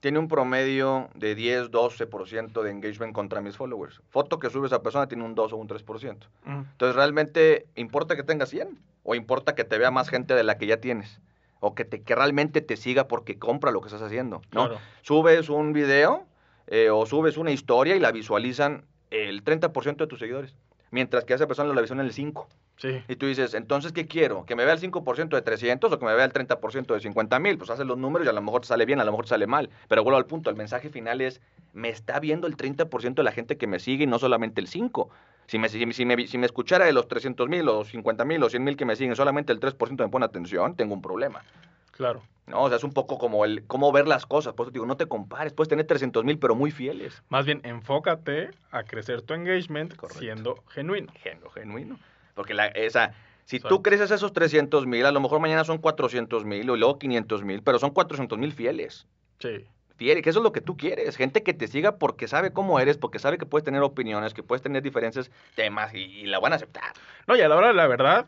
tiene 0.01 0.19
un 0.19 0.27
promedio 0.27 1.10
de 1.15 1.36
10, 1.36 1.69
12% 1.71 2.63
de 2.63 2.71
engagement 2.71 3.13
contra 3.13 3.39
mis 3.41 3.55
followers. 3.55 4.01
Foto 4.10 4.39
que 4.39 4.50
sube 4.50 4.67
esa 4.67 4.81
persona 4.81 5.07
tiene 5.07 5.24
un 5.24 5.36
2 5.36 5.53
o 5.53 5.57
un 5.57 5.67
3%. 5.67 6.27
Ujú. 6.45 6.51
Entonces, 6.71 6.95
¿realmente 6.95 7.67
importa 7.75 8.15
que 8.15 8.24
tengas 8.24 8.50
100? 8.50 8.79
¿O 9.03 9.15
importa 9.15 9.55
que 9.55 9.63
te 9.63 9.77
vea 9.77 9.91
más 9.91 10.10
gente 10.10 10.33
de 10.36 10.43
la 10.43 10.57
que 10.57 10.65
ya 10.67 10.77
tienes? 10.77 11.19
O 11.60 11.75
que, 11.75 11.86
te, 11.86 12.01
que 12.01 12.15
realmente 12.15 12.62
te 12.62 12.77
siga 12.77 13.07
porque 13.07 13.38
compra 13.38 13.71
lo 13.71 13.81
que 13.81 13.88
estás 13.88 14.01
haciendo. 14.01 14.38
¿no? 14.51 14.67
Claro. 14.67 14.79
Subes 15.03 15.50
un 15.50 15.71
video 15.74 16.25
eh, 16.67 16.89
o 16.89 17.05
subes 17.05 17.38
una 17.38 17.51
historia 17.51 17.95
y 17.95 18.00
la 18.00 18.12
visualizan 18.12 18.86
el 19.12 19.43
30% 19.43 20.03
de 20.03 20.07
tus 20.07 20.19
seguidores. 20.19 20.55
Mientras 20.89 21.24
que 21.25 21.33
a 21.33 21.36
esa 21.36 21.48
persona 21.48 21.74
la 21.74 21.81
visualizan 21.81 22.05
el 22.05 22.13
5%. 22.13 22.48
Sí. 22.82 23.04
Y 23.08 23.16
tú 23.16 23.28
dices, 23.28 23.54
entonces, 23.54 23.92
¿qué 23.92 24.08
quiero? 24.08 24.44
¿Que 24.44 24.56
me 24.56 24.66
vea 24.66 24.74
el 24.74 24.80
5% 24.80 25.36
de 25.36 25.44
300 25.44 25.92
o 25.92 26.00
que 26.00 26.06
me 26.06 26.16
vea 26.16 26.26
el 26.26 26.34
30% 26.34 26.96
de 26.96 27.00
50 27.00 27.38
mil? 27.38 27.56
Pues 27.60 27.70
haces 27.70 27.86
los 27.86 27.96
números 27.96 28.26
y 28.26 28.30
a 28.32 28.34
lo 28.34 28.42
mejor 28.42 28.62
te 28.62 28.68
sale 28.70 28.86
bien, 28.88 29.00
a 29.00 29.04
lo 29.04 29.12
mejor 29.12 29.26
te 29.26 29.30
sale 29.30 29.46
mal. 29.46 29.70
Pero 29.88 30.04
vuelvo 30.04 30.18
al 30.18 30.26
punto, 30.26 30.50
el 30.50 30.56
mensaje 30.56 30.90
final 30.90 31.22
es, 31.22 31.42
me 31.74 31.90
está 31.90 32.20
viendo 32.20 32.48
el 32.48 32.58
30% 32.58 33.14
de 33.22 33.24
la 33.24 33.32
gente 33.32 33.56
que 33.58 33.68
me 33.68 33.78
sigue 33.78 34.06
y 34.06 34.08
no 34.08 34.18
solamente 34.18 34.60
el 34.62 34.68
5%. 34.68 35.10
Si 35.46 35.60
me, 35.60 35.70
si, 35.70 35.94
si 35.94 36.06
me, 36.06 36.28
si 36.28 36.38
me 36.40 36.46
escuchara 36.48 36.86
de 36.86 36.94
los 36.94 37.08
300 37.08 37.48
mil 37.50 37.68
o 37.70 37.84
50 37.86 38.26
mil 38.26 38.42
o 38.42 38.50
100 38.50 38.64
mil 38.64 38.76
que 38.76 38.86
me 38.86 38.96
siguen, 38.96 39.16
solamente 39.16 39.54
el 39.54 39.60
3% 39.60 40.04
me 40.04 40.10
pone 40.10 40.26
atención, 40.26 40.76
tengo 40.76 40.96
un 40.96 41.02
problema. 41.04 41.44
Claro. 41.92 42.24
¿no? 42.48 42.64
O 42.64 42.68
sea, 42.70 42.78
es 42.78 42.84
un 42.84 42.94
poco 42.94 43.20
como 43.20 43.46
el 43.46 43.64
cómo 43.68 43.92
ver 43.92 44.08
las 44.08 44.26
cosas. 44.26 44.54
Por 44.54 44.66
eso 44.66 44.72
te 44.72 44.76
digo, 44.78 44.88
no 44.88 44.98
te 44.98 45.06
compares, 45.06 45.54
puedes 45.54 45.70
tener 45.70 45.86
300 45.86 46.24
mil, 46.24 46.40
pero 46.40 46.56
muy 46.56 46.72
fieles. 46.72 47.22
Más 47.30 47.46
bien, 47.46 47.62
enfócate 47.64 48.50
a 48.72 48.84
crecer 48.84 49.22
tu 49.22 49.34
engagement 49.36 49.96
Correcto. 49.96 50.20
siendo 50.20 50.56
genuino. 50.70 51.12
Genu- 51.24 51.52
genuino. 51.54 52.00
Porque 52.41 52.55
la, 52.55 52.65
esa, 52.69 53.13
si 53.45 53.57
Exacto. 53.57 53.75
tú 53.75 53.83
creces 53.83 54.10
esos 54.10 54.33
300 54.33 54.88
mil, 54.88 55.05
a 55.05 55.12
lo 55.12 55.19
mejor 55.19 55.39
mañana 55.39 55.63
son 55.63 55.77
400 55.77 56.43
mil 56.43 56.67
o 56.71 56.75
luego 56.75 56.98
500 56.98 57.43
mil, 57.43 57.62
pero 57.62 57.77
son 57.77 57.91
400 57.91 58.39
mil 58.39 58.51
fieles. 58.51 59.05
Sí. 59.38 59.67
Fieles, 59.95 60.24
que 60.24 60.31
eso 60.31 60.39
es 60.39 60.43
lo 60.43 60.51
que 60.51 60.62
tú 60.62 60.75
quieres. 60.75 61.17
Gente 61.17 61.43
que 61.43 61.53
te 61.53 61.67
siga 61.67 61.98
porque 61.98 62.27
sabe 62.27 62.51
cómo 62.51 62.79
eres, 62.79 62.98
porque 62.98 63.19
sabe 63.19 63.38
que 63.38 63.45
puedes 63.45 63.63
tener 63.63 63.83
opiniones, 63.83 64.33
que 64.33 64.41
puedes 64.41 64.63
tener 64.63 64.81
diferentes 64.81 65.29
temas 65.53 65.93
y, 65.93 66.00
y 66.00 66.25
la 66.25 66.39
van 66.39 66.53
a 66.53 66.55
aceptar. 66.55 66.93
No, 67.27 67.36
y 67.36 67.41
a 67.41 67.48
la 67.48 67.57
hora 67.57 67.67
de 67.67 67.75
la 67.75 67.86
verdad, 67.86 68.25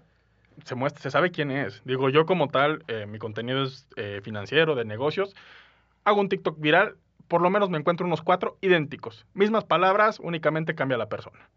se 0.63 0.75
muestra, 0.75 1.01
se 1.01 1.09
sabe 1.09 1.31
quién 1.31 1.49
es. 1.49 1.81
Digo, 1.85 2.09
yo 2.09 2.27
como 2.27 2.49
tal, 2.49 2.83
eh, 2.87 3.07
mi 3.07 3.17
contenido 3.17 3.63
es 3.63 3.87
eh, 3.95 4.21
financiero, 4.23 4.75
de 4.75 4.85
negocios. 4.85 5.35
Hago 6.03 6.21
un 6.21 6.29
TikTok 6.29 6.59
viral 6.59 6.97
por 7.33 7.41
lo 7.41 7.49
menos 7.49 7.71
me 7.71 7.79
encuentro 7.79 8.05
unos 8.05 8.21
cuatro 8.21 8.59
idénticos. 8.61 9.25
Mismas 9.33 9.63
palabras, 9.63 10.19
únicamente 10.19 10.75
cambia 10.75 10.99
la 10.99 11.09
persona. 11.09 11.49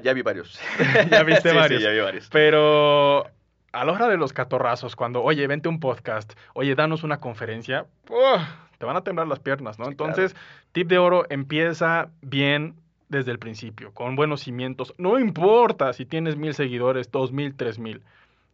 Ya 0.00 0.12
vi 0.12 0.22
varios. 0.22 0.60
Ya 1.10 1.24
viste 1.24 1.42
Sí, 1.42 1.48
sí, 1.48 1.56
varios. 1.56 1.82
ya 1.82 1.90
vi 1.90 1.98
varios. 1.98 2.28
Pero 2.30 3.26
a 3.72 3.84
la 3.84 3.90
hora 3.90 4.06
de 4.06 4.16
los 4.16 4.32
catorrazos, 4.32 4.94
cuando, 4.94 5.20
oye, 5.24 5.44
vente 5.48 5.68
un 5.68 5.80
podcast, 5.80 6.34
oye, 6.54 6.76
danos 6.76 7.02
una 7.02 7.18
conferencia, 7.18 7.86
¡uf! 8.08 8.42
te 8.78 8.86
van 8.86 8.96
a 8.96 9.00
temblar 9.02 9.26
las 9.26 9.40
piernas, 9.40 9.76
¿no? 9.80 9.86
Sí, 9.86 9.90
Entonces, 9.90 10.36
tip 10.70 10.86
de 10.86 10.98
oro, 10.98 11.26
empieza 11.30 12.10
bien 12.20 12.76
desde 13.08 13.32
el 13.32 13.40
principio, 13.40 13.92
con 13.94 14.14
buenos 14.14 14.42
cimientos. 14.42 14.94
No 14.98 15.18
importa 15.18 15.94
si 15.94 16.06
tienes 16.06 16.36
mil 16.36 16.54
seguidores, 16.54 17.10
dos 17.10 17.32
mil, 17.32 17.56
tres 17.56 17.80
mil, 17.80 18.04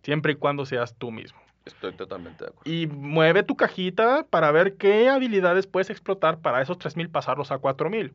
siempre 0.02 0.32
y 0.32 0.36
cuando 0.36 0.64
seas 0.64 0.94
tú 0.94 1.10
mismo. 1.10 1.38
Estoy 1.68 1.92
totalmente 1.92 2.44
de 2.44 2.50
acuerdo. 2.50 2.70
Y 2.70 2.86
mueve 2.86 3.42
tu 3.42 3.56
cajita 3.56 4.24
para 4.28 4.50
ver 4.50 4.76
qué 4.76 5.08
habilidades 5.08 5.66
puedes 5.66 5.90
explotar 5.90 6.38
para 6.40 6.60
esos 6.62 6.78
3000 6.78 7.08
pasarlos 7.10 7.50
a 7.52 7.58
4000. 7.58 8.12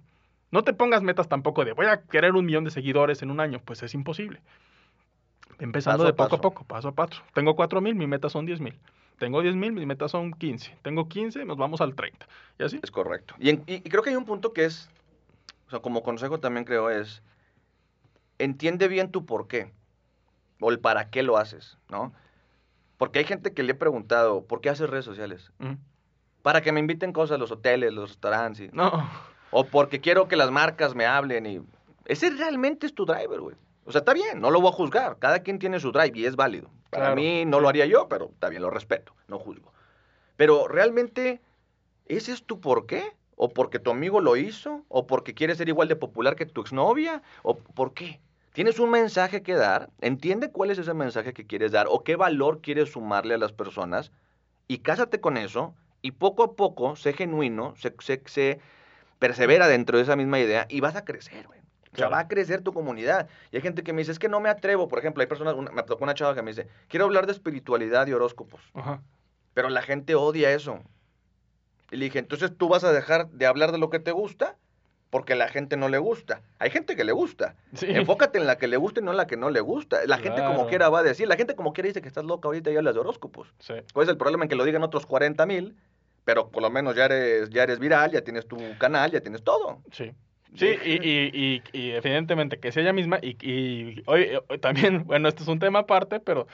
No 0.52 0.64
te 0.64 0.74
pongas 0.74 1.02
metas 1.04 1.28
tampoco 1.30 1.64
de 1.66 1.72
voy 1.74 1.86
a 1.88 2.02
querer 2.02 2.34
un 2.34 2.46
millón 2.46 2.64
de 2.64 2.72
seguidores 2.72 3.22
en 3.22 3.32
un 3.32 3.40
año, 3.40 3.62
pues 3.64 3.82
es 3.84 3.94
imposible. 3.94 4.42
Empezando 5.60 6.04
Paso 6.04 6.08
de 6.08 6.14
poco 6.14 6.36
a 6.36 6.42
poco, 6.42 6.64
paso 6.66 6.88
a 6.90 6.92
paso. 6.94 7.22
Tengo 7.34 7.56
4000, 7.56 7.96
mi 7.96 8.08
meta 8.08 8.30
son 8.30 8.46
10000. 8.46 8.78
Tengo 9.20 9.42
10000, 9.42 9.72
mis 9.72 9.86
metas 9.86 10.12
son 10.12 10.34
15. 10.34 10.76
Tengo 10.82 11.08
15, 11.08 11.46
nos 11.46 11.58
vamos 11.58 11.80
al 11.82 11.96
30. 11.96 12.28
¿Y 12.60 12.64
así? 12.64 12.80
Es 12.82 12.92
correcto. 12.92 13.36
Y, 13.40 13.50
en- 13.50 13.64
y- 13.68 13.76
y 13.76 13.82
creo 13.90 14.02
que 14.04 14.10
hay 14.10 14.16
un 14.16 14.26
punto 14.26 14.52
que 14.52 14.66
es, 14.66 14.90
o 15.68 15.70
sea, 15.70 15.80
como 15.80 16.02
consejo 16.04 16.40
también 16.40 16.66
creo 16.66 16.90
es, 16.90 17.22
entiende 18.40 18.88
bien 18.88 19.12
tu 19.12 19.26
por 19.26 19.48
qué 19.48 19.72
o 20.60 20.72
el 20.72 20.80
para 20.80 21.10
qué 21.10 21.24
lo 21.24 21.38
haces, 21.38 21.78
¿no? 21.90 22.14
Porque 22.98 23.20
hay 23.20 23.26
gente 23.26 23.54
que 23.54 23.64
le 23.64 23.72
he 23.72 23.76
preguntado, 23.76 24.46
¿por 24.46 24.62
qué 24.62 24.70
haces 24.70 24.90
redes 24.90 25.06
sociales? 25.06 25.52
Mm. 25.60 25.74
Para 26.42 26.62
que 26.62 26.72
me 26.72 26.80
inviten 26.80 27.14
cosas, 27.14 27.40
los 27.40 27.52
hoteles, 27.52 27.94
los 27.94 28.10
restaurantes, 28.10 28.70
y- 28.72 28.76
No. 28.76 28.92
o 29.52 29.66
porque 29.66 30.00
quiero 30.02 30.28
que 30.28 30.36
las 30.36 30.52
marcas 30.52 30.96
me 30.96 31.06
hablen 31.06 31.46
y... 31.46 31.62
Ese 32.06 32.30
realmente 32.32 32.86
es 32.86 32.94
tu 32.94 33.06
driver, 33.06 33.40
güey. 33.40 33.56
O 33.86 33.92
sea, 33.92 34.00
está 34.00 34.14
bien, 34.14 34.40
no 34.42 34.52
lo 34.52 34.60
voy 34.62 34.70
a 34.70 34.74
juzgar. 34.74 35.18
Cada 35.20 35.40
quien 35.40 35.60
tiene 35.60 35.80
su 35.80 35.92
drive 35.92 36.12
y 36.20 36.26
es 36.26 36.36
válido. 36.36 36.70
Para 36.90 37.06
Claro. 37.06 37.16
mí 37.16 37.46
no 37.46 37.60
lo 37.60 37.70
haría 37.70 37.86
yo, 37.86 38.08
pero 38.10 38.30
está 38.34 38.50
bien, 38.50 38.62
lo 38.62 38.70
respeto, 38.70 39.14
no 39.28 39.40
juzgo. 39.40 39.74
Pero 40.36 40.68
realmente, 40.68 41.42
¿ese 42.06 42.32
es 42.34 42.44
tu 42.44 42.60
por 42.60 42.86
qué? 42.86 43.04
¿O 43.36 43.50
porque 43.50 43.80
tu 43.80 43.90
amigo 43.92 44.20
lo 44.22 44.36
hizo? 44.38 44.84
¿O 44.90 45.08
porque 45.08 45.34
quieres 45.34 45.58
ser 45.58 45.70
igual 45.70 45.88
de 45.88 45.96
popular 45.96 46.36
que 46.36 46.46
tu 46.46 46.62
exnovia? 46.62 47.22
¿O 47.42 47.58
por 47.58 47.94
qué? 47.94 48.20
Tienes 48.54 48.80
un 48.80 48.92
mensaje 48.92 49.42
que 49.42 49.54
dar, 49.56 49.90
entiende 50.02 50.52
cuál 50.52 50.70
es 50.72 50.78
ese 50.78 50.94
mensaje 50.94 51.34
que 51.34 51.46
quieres 51.48 51.72
dar 51.72 51.88
o 51.90 52.04
qué 52.04 52.16
valor 52.16 52.62
quieres 52.62 52.92
sumarle 52.92 53.34
a 53.34 53.38
las 53.40 53.52
personas 53.52 54.12
y 54.68 54.80
cásate 54.80 55.20
con 55.20 55.38
eso 55.38 55.74
y 56.02 56.12
poco 56.12 56.44
a 56.44 56.56
poco 56.56 56.96
sé 56.96 57.14
genuino, 57.14 57.76
sé, 57.76 57.96
sé- 58.00 58.22
sé- 58.26 58.60
persevera 59.20 59.68
dentro 59.68 59.98
de 59.98 60.04
esa 60.04 60.16
misma 60.16 60.40
idea 60.40 60.68
y 60.70 60.82
vas 60.82 60.96
a 60.96 61.04
crecer, 61.06 61.48
güey. 61.48 61.60
O 61.60 61.96
sea, 61.96 62.08
Claro. 62.08 62.12
va 62.12 62.20
a 62.20 62.28
crecer 62.28 62.62
tu 62.62 62.74
comunidad. 62.74 63.28
Y 63.52 63.56
hay 63.56 63.62
gente 63.62 63.84
que 63.84 63.94
me 63.94 64.02
dice, 64.02 64.12
es 64.12 64.20
que 64.20 64.28
no 64.30 64.40
me 64.40 64.50
atrevo. 64.50 64.88
Por 64.88 64.98
ejemplo, 65.00 65.22
hay 65.22 65.28
personas, 65.28 65.54
una- 65.56 65.72
me 65.72 65.84
tocó 65.84 66.04
una 66.04 66.14
chava 66.16 66.34
que 66.36 66.42
me 66.42 66.52
dice, 66.52 66.68
quiero 66.88 67.06
hablar 67.06 67.26
de 67.28 67.32
espiritualidad 67.34 68.08
y 68.08 68.14
horóscopos. 68.14 68.62
Ajá. 68.74 69.02
Pero 69.54 69.70
la 69.70 69.82
gente 69.84 70.16
odia 70.16 70.52
eso. 70.52 70.80
Y 71.92 71.98
le 71.98 72.06
dije, 72.06 72.20
entonces 72.20 72.52
tú 72.58 72.68
vas 72.68 72.84
a 72.84 72.92
dejar 72.92 73.30
de 73.30 73.46
hablar 73.46 73.72
de 73.72 73.78
lo 73.78 73.90
que 73.92 74.00
te 74.00 74.12
gusta 74.12 74.58
porque 75.13 75.36
la 75.36 75.48
gente 75.48 75.77
no 75.77 75.89
le 75.89 76.00
gusta. 76.00 76.41
Hay 76.58 76.72
gente 76.72 76.96
que 76.96 77.03
le 77.03 77.12
gusta. 77.12 77.53
Sí. 77.75 77.86
Enfócate 77.88 78.39
en 78.39 78.48
la 78.48 78.58
que 78.58 78.67
le 78.67 78.77
gusta 78.77 79.00
y 79.00 79.03
no 79.03 79.12
en 79.12 79.17
la 79.17 79.27
que 79.27 79.38
no 79.38 79.51
le 79.51 79.60
gusta. 79.62 80.00
La 80.08 80.17
gente 80.17 80.41
como 80.43 80.65
quiera 80.65 80.89
va 80.89 81.00
a 81.00 81.03
decir, 81.03 81.27
la 81.27 81.36
gente 81.36 81.53
como 81.55 81.72
quiera 81.72 81.88
dice 81.88 82.01
que 82.01 82.08
estás 82.08 82.25
loca 82.25 82.48
ahorita 82.48 82.72
y 82.72 82.77
hablas 82.77 82.96
de 82.96 83.00
horóscopos. 83.01 83.53
Sí. 83.60 83.75
¿Cuál 83.93 84.05
es 84.05 84.10
el 84.10 84.17
problema 84.17 84.46
en 84.46 84.50
que 84.50 84.55
lo 84.55 84.65
digan 84.65 84.82
otros 84.82 85.05
40 85.05 85.46
mil? 85.46 85.75
Pero 86.25 86.50
por 86.50 86.63
lo 86.63 86.72
menos 86.72 86.96
ya 86.96 87.05
eres, 87.05 87.51
ya 87.51 87.62
eres 87.62 87.77
viral, 87.77 88.10
ya 88.12 88.22
tienes 88.22 88.48
tu 88.48 88.58
canal, 88.79 89.12
ya 89.12 89.22
tienes 89.22 89.43
todo. 89.43 89.82
Sí. 89.91 90.12
Sí, 90.55 90.67
y, 90.84 90.93
y, 91.08 91.32
y, 91.32 91.63
y 91.79 91.91
evidentemente 91.91 92.60
que 92.60 92.72
sea 92.72 92.82
ella 92.82 92.93
misma 92.93 93.20
y, 93.22 93.38
y 93.48 94.01
hoy, 94.08 94.29
también, 94.62 95.03
bueno, 95.05 95.27
este 95.29 95.43
es 95.43 95.48
un 95.48 95.60
tema 95.60 95.79
aparte, 95.79 96.20
pero 96.22 96.48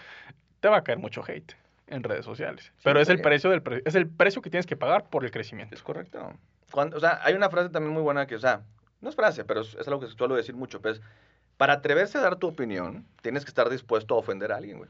te 0.60 0.68
va 0.68 0.78
a 0.78 0.84
caer 0.84 0.98
mucho 1.00 1.24
hate 1.26 1.54
en 1.88 2.04
redes 2.04 2.26
sociales. 2.26 2.74
Pero 2.84 3.00
es 3.00 3.08
el 3.08 3.22
precio 3.22 3.50
del 3.52 3.62
pre- 3.62 3.82
es 3.86 3.96
el 3.96 4.08
precio 4.08 4.42
que 4.42 4.50
tienes 4.50 4.66
que 4.66 4.76
pagar 4.76 5.10
por 5.10 5.24
el 5.24 5.32
crecimiento. 5.32 5.76
Es 5.76 5.82
correcto. 5.82 6.34
Cuando, 6.72 6.98
o 6.98 7.00
sea, 7.00 7.20
hay 7.24 7.34
una 7.34 7.50
frase 7.50 7.70
también 7.70 7.94
muy 7.94 8.04
buena 8.04 8.28
que, 8.28 8.36
o 8.36 8.40
sea, 8.40 8.62
no 9.02 9.10
es 9.10 9.16
frase, 9.16 9.44
pero 9.46 9.62
es, 9.62 9.76
es 9.76 9.88
algo 9.88 10.00
que 10.00 10.08
suelo 10.08 10.36
decir 10.36 10.56
mucho, 10.56 10.82
pues, 10.82 11.02
para 11.58 11.74
atreverse 11.74 12.18
a 12.18 12.22
dar 12.22 12.36
tu 12.38 12.48
opinión, 12.48 13.06
tienes 13.22 13.44
que 13.44 13.50
estar 13.50 13.70
dispuesto 13.70 14.16
a 14.16 14.18
ofender 14.18 14.52
a 14.52 14.58
alguien, 14.58 14.78
güey. 14.78 14.90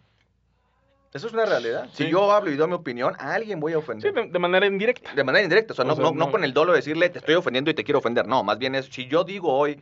Eso 1.11 1.25
es 1.25 1.33
una 1.33 1.45
realidad. 1.45 1.87
Si 1.91 2.03
Sí. 2.05 2.09
yo 2.11 2.31
hablo 2.31 2.51
y 2.51 2.55
doy 2.55 2.67
mi 2.67 2.75
opinión, 2.75 3.15
a 3.17 3.33
alguien 3.33 3.59
voy 3.59 3.71
a 3.73 3.77
Sí, 3.77 3.79
ofender. 3.81 4.13
de, 4.13 4.27
de 4.27 4.39
manera 4.39 4.67
indirecta. 4.67 5.11
De 5.15 5.23
manera 5.23 5.43
indirecta, 5.43 5.73
o 5.73 5.75
sea, 5.75 5.83
O 5.85 5.87
no, 5.87 5.95
sea, 5.95 6.03
no, 6.03 6.11
no 6.11 6.25
no- 6.25 6.31
con 6.31 6.43
el 6.43 6.53
dolo 6.53 6.73
de 6.73 6.77
decirle 6.79 7.09
te 7.09 7.17
estoy 7.17 7.33
ofendiendo 7.33 7.71
y 7.71 7.73
te 7.73 7.83
quiero 7.83 7.97
ofender. 7.97 8.27
No, 8.27 8.43
más 8.43 8.59
bien 8.59 8.75
es, 8.75 8.85
si 8.85 9.07
yo 9.07 9.23
digo 9.23 9.51
hoy, 9.51 9.81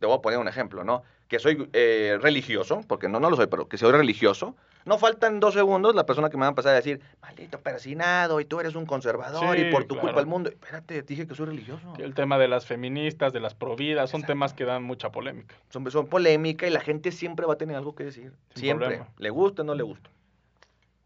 te 0.00 0.06
voy 0.06 0.16
a 0.16 0.20
poner 0.22 0.38
un 0.38 0.48
ejemplo, 0.48 0.82
¿no? 0.82 1.02
Que 1.28 1.38
soy 1.38 1.68
eh, 1.74 2.18
religioso, 2.20 2.80
porque 2.88 3.08
no, 3.08 3.20
no 3.20 3.30
lo 3.30 3.36
soy, 3.36 3.46
pero 3.46 3.68
que 3.68 3.76
soy 3.78 3.92
religioso, 3.92 4.56
no 4.86 4.96
faltan 4.98 5.40
dos 5.40 5.52
segundos 5.52 5.94
la 5.94 6.06
persona 6.06 6.30
que 6.30 6.38
me 6.38 6.40
va 6.40 6.46
a 6.46 6.48
empezar 6.48 6.72
a 6.72 6.76
decir, 6.76 7.02
maldito 7.20 7.60
persinado, 7.60 8.40
y 8.40 8.46
tú 8.46 8.58
eres 8.60 8.74
un 8.74 8.86
conservador, 8.86 9.54
Sí, 9.56 9.62
y 9.66 9.70
por 9.70 9.84
tu 9.84 9.94
claro. 9.94 10.08
culpa 10.08 10.20
el 10.22 10.26
mundo. 10.26 10.48
Espérate, 10.48 11.02
dije 11.02 11.26
que 11.26 11.34
soy 11.34 11.46
religioso. 11.46 11.92
El 11.98 12.14
tema 12.14 12.38
de 12.38 12.48
las 12.48 12.64
feministas, 12.64 13.34
de 13.34 13.40
las 13.40 13.54
providas, 13.54 14.10
son 14.10 14.20
Exacto. 14.20 14.32
temas 14.32 14.54
que 14.54 14.64
dan 14.64 14.82
mucha 14.82 15.12
polémica. 15.12 15.54
Son, 15.68 15.88
son 15.90 16.06
polémica 16.06 16.66
y 16.66 16.70
la 16.70 16.80
gente 16.80 17.12
siempre 17.12 17.44
va 17.44 17.52
a 17.52 17.58
tener 17.58 17.76
algo 17.76 17.94
que 17.94 18.04
decir. 18.04 18.32
Sin 18.54 18.62
siempre. 18.62 18.86
problema. 18.86 19.10
Le 19.18 19.30
gusta 19.30 19.60
o 19.62 19.64
no 19.66 19.74
le 19.74 19.82
gusta. 19.82 20.10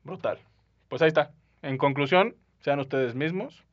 Brutal. 0.05 0.39
Pues 0.89 1.03
ahí 1.03 1.09
está. 1.09 1.33
En 1.63 1.77
conclusión, 1.79 2.37
sean 2.61 2.79
ustedes 2.79 3.15
mismos, 3.17 3.65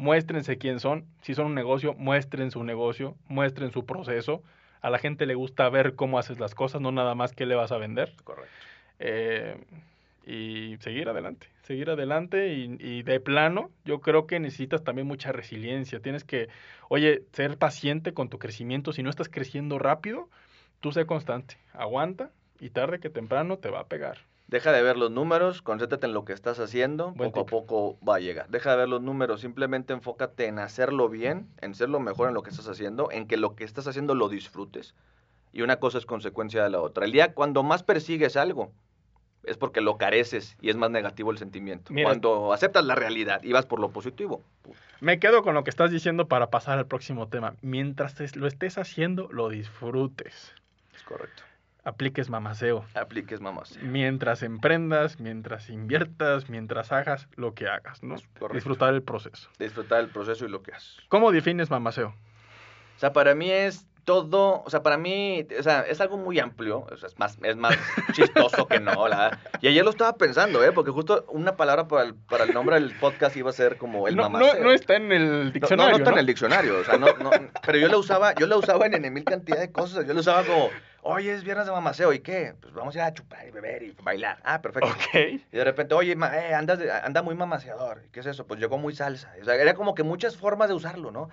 muéstrense 0.00 0.56
quién 0.56 0.80
son. 0.80 1.04
Si 1.20 1.34
son 1.34 1.46
un 1.46 1.54
negocio, 1.54 1.94
muestren 1.94 2.50
su 2.50 2.64
negocio, 2.64 3.16
muestren 3.28 3.70
su 3.70 3.84
proceso. 3.84 4.42
A 4.80 4.88
la 4.88 4.98
gente 4.98 5.26
le 5.26 5.34
gusta 5.34 5.68
ver 5.68 5.94
cómo 5.94 6.18
haces 6.18 6.40
las 6.40 6.54
cosas, 6.54 6.80
no 6.80 6.90
nada 6.90 7.14
más 7.14 7.32
qué 7.34 7.44
le 7.44 7.54
vas 7.54 7.70
a 7.70 7.76
vender. 7.76 8.14
Correcto. 8.24 8.50
Eh, 8.98 9.56
y 10.26 10.76
seguir 10.80 11.08
adelante, 11.08 11.48
seguir 11.62 11.90
adelante 11.90 12.54
y, 12.54 12.76
y 12.80 13.02
de 13.02 13.20
plano, 13.20 13.70
yo 13.84 14.00
creo 14.00 14.26
que 14.26 14.40
necesitas 14.40 14.84
también 14.84 15.06
mucha 15.06 15.32
resiliencia. 15.32 16.00
Tienes 16.00 16.24
que, 16.24 16.48
oye, 16.88 17.24
ser 17.32 17.58
paciente 17.58 18.14
con 18.14 18.30
tu 18.30 18.38
crecimiento. 18.38 18.92
Si 18.94 19.02
no 19.02 19.10
estás 19.10 19.28
creciendo 19.28 19.78
rápido, 19.78 20.30
tú 20.80 20.92
sé 20.92 21.04
constante, 21.04 21.58
aguanta 21.74 22.30
y 22.58 22.70
tarde 22.70 23.00
que 23.00 23.10
temprano 23.10 23.58
te 23.58 23.68
va 23.68 23.80
a 23.80 23.86
pegar. 23.86 24.29
Deja 24.50 24.72
de 24.72 24.82
ver 24.82 24.96
los 24.96 25.12
números, 25.12 25.62
concéntrate 25.62 26.06
en 26.06 26.12
lo 26.12 26.24
que 26.24 26.32
estás 26.32 26.58
haciendo, 26.58 27.12
Buen 27.12 27.30
poco 27.30 27.44
tip. 27.44 27.46
a 27.46 27.50
poco 27.50 27.98
va 28.04 28.16
a 28.16 28.18
llegar. 28.18 28.48
Deja 28.48 28.72
de 28.72 28.78
ver 28.78 28.88
los 28.88 29.00
números, 29.00 29.42
simplemente 29.42 29.92
enfócate 29.92 30.46
en 30.46 30.58
hacerlo 30.58 31.08
bien, 31.08 31.46
en 31.60 31.76
ser 31.76 31.88
lo 31.88 32.00
mejor 32.00 32.26
en 32.26 32.34
lo 32.34 32.42
que 32.42 32.50
estás 32.50 32.66
haciendo, 32.66 33.12
en 33.12 33.28
que 33.28 33.36
lo 33.36 33.54
que 33.54 33.62
estás 33.62 33.86
haciendo 33.86 34.16
lo 34.16 34.28
disfrutes. 34.28 34.96
Y 35.52 35.62
una 35.62 35.76
cosa 35.76 35.98
es 35.98 36.04
consecuencia 36.04 36.64
de 36.64 36.70
la 36.70 36.80
otra. 36.80 37.04
El 37.04 37.12
día 37.12 37.32
cuando 37.32 37.62
más 37.62 37.84
persigues 37.84 38.36
algo, 38.36 38.72
es 39.44 39.56
porque 39.56 39.80
lo 39.80 39.98
careces 39.98 40.56
y 40.60 40.68
es 40.70 40.76
más 40.76 40.90
negativo 40.90 41.30
el 41.30 41.38
sentimiento. 41.38 41.92
Mira. 41.92 42.08
Cuando 42.08 42.52
aceptas 42.52 42.84
la 42.84 42.96
realidad 42.96 43.40
y 43.44 43.52
vas 43.52 43.66
por 43.66 43.78
lo 43.78 43.90
positivo, 43.90 44.42
Me 45.00 45.20
quedo 45.20 45.44
con 45.44 45.54
lo 45.54 45.62
que 45.62 45.70
estás 45.70 45.92
diciendo 45.92 46.26
para 46.26 46.50
pasar 46.50 46.76
al 46.76 46.86
próximo 46.86 47.28
tema. 47.28 47.54
Mientras 47.62 48.34
lo 48.34 48.48
estés 48.48 48.78
haciendo, 48.78 49.28
lo 49.30 49.48
disfrutes. 49.48 50.52
es 50.92 51.02
correcto. 51.04 51.44
Apliques 51.84 52.28
mamaceo. 52.28 52.84
Apliques 52.94 53.40
mamás. 53.40 53.78
Mientras 53.82 54.42
emprendas, 54.42 55.18
mientras 55.18 55.70
inviertas, 55.70 56.48
mientras 56.50 56.92
hagas 56.92 57.28
lo 57.36 57.54
que 57.54 57.68
hagas, 57.68 58.02
¿no? 58.02 58.16
correcto. 58.38 58.54
Disfrutar 58.54 58.94
el 58.94 59.02
proceso. 59.02 59.48
Disfrutar 59.58 60.00
el 60.00 60.08
proceso 60.08 60.44
y 60.44 60.48
lo 60.48 60.62
que 60.62 60.72
haces. 60.72 60.98
¿Cómo 61.08 61.32
defines 61.32 61.70
mamaceo? 61.70 62.08
O 62.96 62.98
sea, 63.00 63.12
para 63.14 63.34
mí 63.34 63.50
es 63.50 63.86
todo, 64.04 64.62
o 64.64 64.70
sea, 64.70 64.82
para 64.82 64.96
mí, 64.98 65.46
o 65.58 65.62
sea, 65.62 65.82
es 65.82 66.00
algo 66.00 66.16
muy 66.16 66.38
amplio, 66.38 66.86
o 66.90 66.96
sea, 66.96 67.06
es 67.06 67.18
más, 67.18 67.38
es 67.42 67.56
más 67.56 67.76
chistoso 68.12 68.66
que 68.66 68.80
no, 68.80 69.08
la 69.08 69.38
Y 69.60 69.68
ayer 69.68 69.84
lo 69.84 69.90
estaba 69.90 70.16
pensando, 70.16 70.64
¿eh? 70.64 70.72
Porque 70.72 70.90
justo 70.90 71.24
una 71.28 71.56
palabra 71.56 71.86
para 71.86 72.04
el, 72.04 72.14
para 72.14 72.44
el 72.44 72.52
nombre 72.52 72.74
del 72.80 72.94
podcast 72.98 73.36
iba 73.36 73.50
a 73.50 73.52
ser 73.52 73.76
como 73.78 74.08
el 74.08 74.16
no, 74.16 74.24
no, 74.24 74.30
mamaceo. 74.30 74.64
no 74.64 74.72
está 74.72 74.96
en 74.96 75.12
el 75.12 75.44
No, 75.46 75.50
diccionario. 75.52 75.76
No, 75.84 75.90
no 75.92 75.96
está 75.98 76.10
¿no? 76.10 76.16
en 76.16 76.20
el 76.20 76.26
diccionario, 76.26 76.78
o 76.78 76.84
sea, 76.84 76.98
no, 76.98 77.06
no, 77.22 77.30
pero 77.64 77.78
yo 77.78 77.88
la 77.88 77.96
usaba, 77.98 78.34
yo 78.34 78.46
la 78.46 78.56
usaba 78.56 78.86
en, 78.86 79.02
en 79.04 79.12
mil 79.14 79.24
cantidad 79.24 79.58
de 79.60 79.70
cosas, 79.70 80.06
yo 80.06 80.12
la 80.12 80.20
usaba 80.20 80.42
como, 80.44 80.70
oye, 81.02 81.32
es 81.32 81.44
viernes 81.44 81.66
de 81.66 81.72
mamaceo, 81.72 82.12
¿y 82.12 82.20
qué? 82.20 82.54
Pues 82.60 82.72
vamos 82.74 82.94
a 82.94 82.98
ir 82.98 83.04
a 83.04 83.12
chupar 83.14 83.46
y 83.46 83.50
beber 83.50 83.82
y 83.82 83.96
bailar. 84.02 84.38
Ah, 84.44 84.60
perfecto. 84.60 84.88
Ok. 84.88 85.14
Y 85.52 85.56
de 85.56 85.64
repente, 85.64 85.94
oye, 85.94 86.14
ma- 86.16 86.36
eh, 86.36 86.54
andas 86.54 86.78
de- 86.78 86.90
anda 86.92 87.22
muy 87.22 87.34
mamaseador. 87.34 88.02
¿Qué 88.12 88.20
es 88.20 88.26
eso? 88.26 88.46
Pues 88.46 88.60
llegó 88.60 88.78
muy 88.78 88.94
salsa. 88.94 89.32
O 89.40 89.44
sea, 89.44 89.54
era 89.56 89.74
como 89.74 89.94
que 89.94 90.02
muchas 90.02 90.36
formas 90.36 90.68
de 90.68 90.74
usarlo, 90.74 91.10
¿no? 91.10 91.28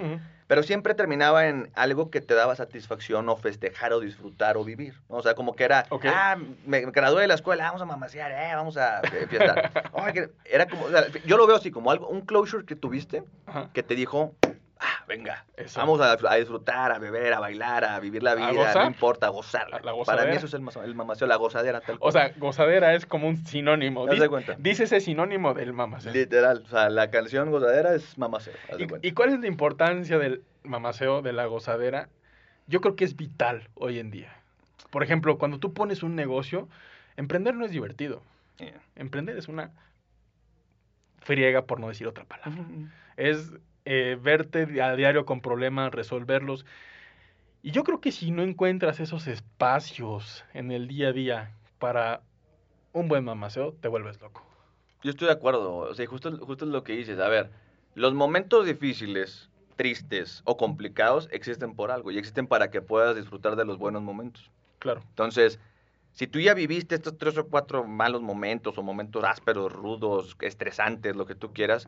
Pero 0.48 0.64
siempre 0.64 0.94
terminaba 0.94 1.48
en 1.48 1.70
algo 1.76 2.10
que 2.10 2.22
te 2.22 2.34
daba 2.34 2.56
satisfacción 2.56 3.28
o 3.30 3.36
festejar 3.36 3.92
o 3.94 4.00
disfrutar 4.00 4.56
o 4.58 4.64
vivir. 4.64 4.94
¿no? 5.10 5.18
O 5.18 5.22
sea, 5.22 5.36
como 5.36 5.56
que 5.56 5.64
era, 5.66 5.86
ah, 6.06 6.38
me 6.66 6.86
me 6.86 6.92
gradué 6.92 7.22
de 7.22 7.28
la 7.28 7.34
escuela, 7.36 7.66
vamos 7.66 7.82
a 7.82 7.86
mamasear, 7.86 8.32
eh, 8.32 8.56
vamos 8.56 8.78
a 8.78 9.02
eh, 9.02 9.28
fiestar. 9.30 9.72
Oye, 9.94 10.14
que 10.14 10.30
era 10.46 10.68
como, 10.68 10.86
o 10.86 10.90
sea, 10.90 11.06
yo 11.26 11.36
lo 11.38 11.46
veo 11.48 11.58
así, 11.58 11.70
como 11.72 11.92
algo, 11.92 12.08
un 12.08 12.22
closure 12.22 12.66
que 12.66 12.76
tuviste 12.76 13.24
Ajá. 13.46 13.70
que 13.74 13.84
te 13.84 13.96
dijo, 13.96 14.36
ah, 14.80 15.04
venga. 15.08 15.46
Eso. 15.56 15.80
Vamos 15.80 16.00
a, 16.02 16.14
a 16.14 16.36
disfrutar, 16.36 16.92
a 16.92 17.00
beber, 17.00 17.34
a 17.34 17.40
bailar, 17.40 17.84
a 17.84 18.00
vivir 18.00 18.24
la 18.24 18.36
vida, 18.36 18.74
no 18.74 18.86
importa, 18.88 19.28
a 19.28 19.30
gozar. 19.30 19.70
La- 19.70 19.80
la 19.80 20.04
Para 20.04 20.26
mí 20.26 20.36
eso 20.36 20.46
es 20.46 20.54
el, 20.54 20.64
el 20.84 20.96
mamaceo, 20.96 21.28
la 21.28 21.36
gozadera 21.36 21.82
tal 21.82 21.98
O 22.00 22.12
sea, 22.12 22.32
gozadera 22.38 22.94
es 22.94 23.06
como 23.06 23.28
un 23.28 23.38
sinónimo. 23.46 24.08
¿Te 24.08 24.18
das 24.18 24.30
cuenta? 24.30 24.56
Dice 24.58 24.84
ese 24.86 25.00
sinónimo 25.02 25.54
del 25.54 25.74
mamaceo. 25.74 26.12
Literal, 26.12 26.64
o 26.66 26.70
sea, 26.70 26.90
la 26.90 27.10
canción 27.10 27.52
gozadera 27.52 27.94
es 27.94 28.18
mamaceo. 28.18 28.54
¿Y, 29.02 29.12
cuál 29.12 29.34
es 29.34 29.40
la 29.40 29.48
importancia 29.48 30.18
del 30.18 30.44
mamaceo, 30.64 31.22
de 31.22 31.34
la 31.34 31.46
gozadera? 31.46 32.10
Yo 32.68 32.82
creo 32.82 32.96
que 32.96 33.06
es 33.06 33.16
vital 33.16 33.70
hoy 33.76 34.00
en 34.00 34.12
día. 34.12 34.34
Por 34.90 35.04
ejemplo, 35.04 35.38
cuando 35.38 35.60
tú 35.60 35.74
pones 35.74 36.04
un 36.04 36.16
negocio, 36.16 36.68
emprender 37.16 37.56
no 37.56 37.66
es 37.66 37.72
divertido. 37.72 38.22
Yeah. 38.58 38.82
Emprender 38.96 39.38
es 39.38 39.48
una 39.48 39.72
friega, 41.20 41.64
por 41.66 41.80
no 41.80 41.90
decir 41.90 42.08
otra 42.08 42.26
palabra. 42.26 42.64
Es 43.18 43.52
eh, 43.90 44.18
verte 44.22 44.82
a 44.82 44.98
diario 44.98 45.26
con 45.26 45.40
problemas, 45.40 45.94
resolverlos. 45.94 46.66
Y 47.64 47.72
yo 47.72 47.86
creo 47.86 48.02
que 48.02 48.12
si 48.12 48.32
no 48.32 48.44
encuentras 48.44 49.00
esos 49.00 49.28
espacios 49.28 50.44
en 50.54 50.74
el 50.74 50.90
día 50.90 51.08
a 51.08 51.14
día 51.14 51.52
para 51.80 52.22
un 52.92 53.08
buen 53.08 53.24
mamaceo, 53.24 53.74
te 53.80 53.88
vuelves 53.88 54.20
loco. 54.20 54.46
Yo 55.04 55.12
estoy 55.12 55.28
de 55.28 55.34
acuerdo, 55.36 55.78
o 55.78 55.94
sea, 55.94 56.06
justo, 56.06 56.38
justo 56.38 56.66
es 56.66 56.72
lo 56.72 56.84
que 56.84 56.98
dices. 56.98 57.18
A 57.20 57.30
ver, 57.30 57.50
los 57.96 58.14
momentos 58.14 58.66
difíciles, 58.66 59.50
tristes 59.78 60.42
o 60.44 60.58
complicados 60.58 61.30
existen 61.32 61.74
por 61.74 61.90
algo 61.90 62.12
y 62.12 62.18
existen 62.18 62.46
para 62.46 62.70
que 62.70 62.82
puedas 62.82 63.16
disfrutar 63.16 63.56
de 63.56 63.64
los 63.64 63.78
buenos 63.78 64.02
momentos. 64.02 64.52
Claro. 64.80 65.02
Entonces, 65.08 65.62
si 66.12 66.28
tú 66.28 66.42
ya 66.42 66.54
viviste 66.54 66.96
estos 66.96 67.18
tres 67.18 67.38
o 67.38 67.48
cuatro 67.48 67.86
malos 67.86 68.22
momentos 68.22 68.78
o 68.78 68.84
momentos 68.84 69.24
ásperos, 69.24 69.72
rudos, 69.72 70.36
estresantes, 70.42 71.16
lo 71.16 71.26
que 71.26 71.36
tú 71.36 71.54
quieras, 71.54 71.88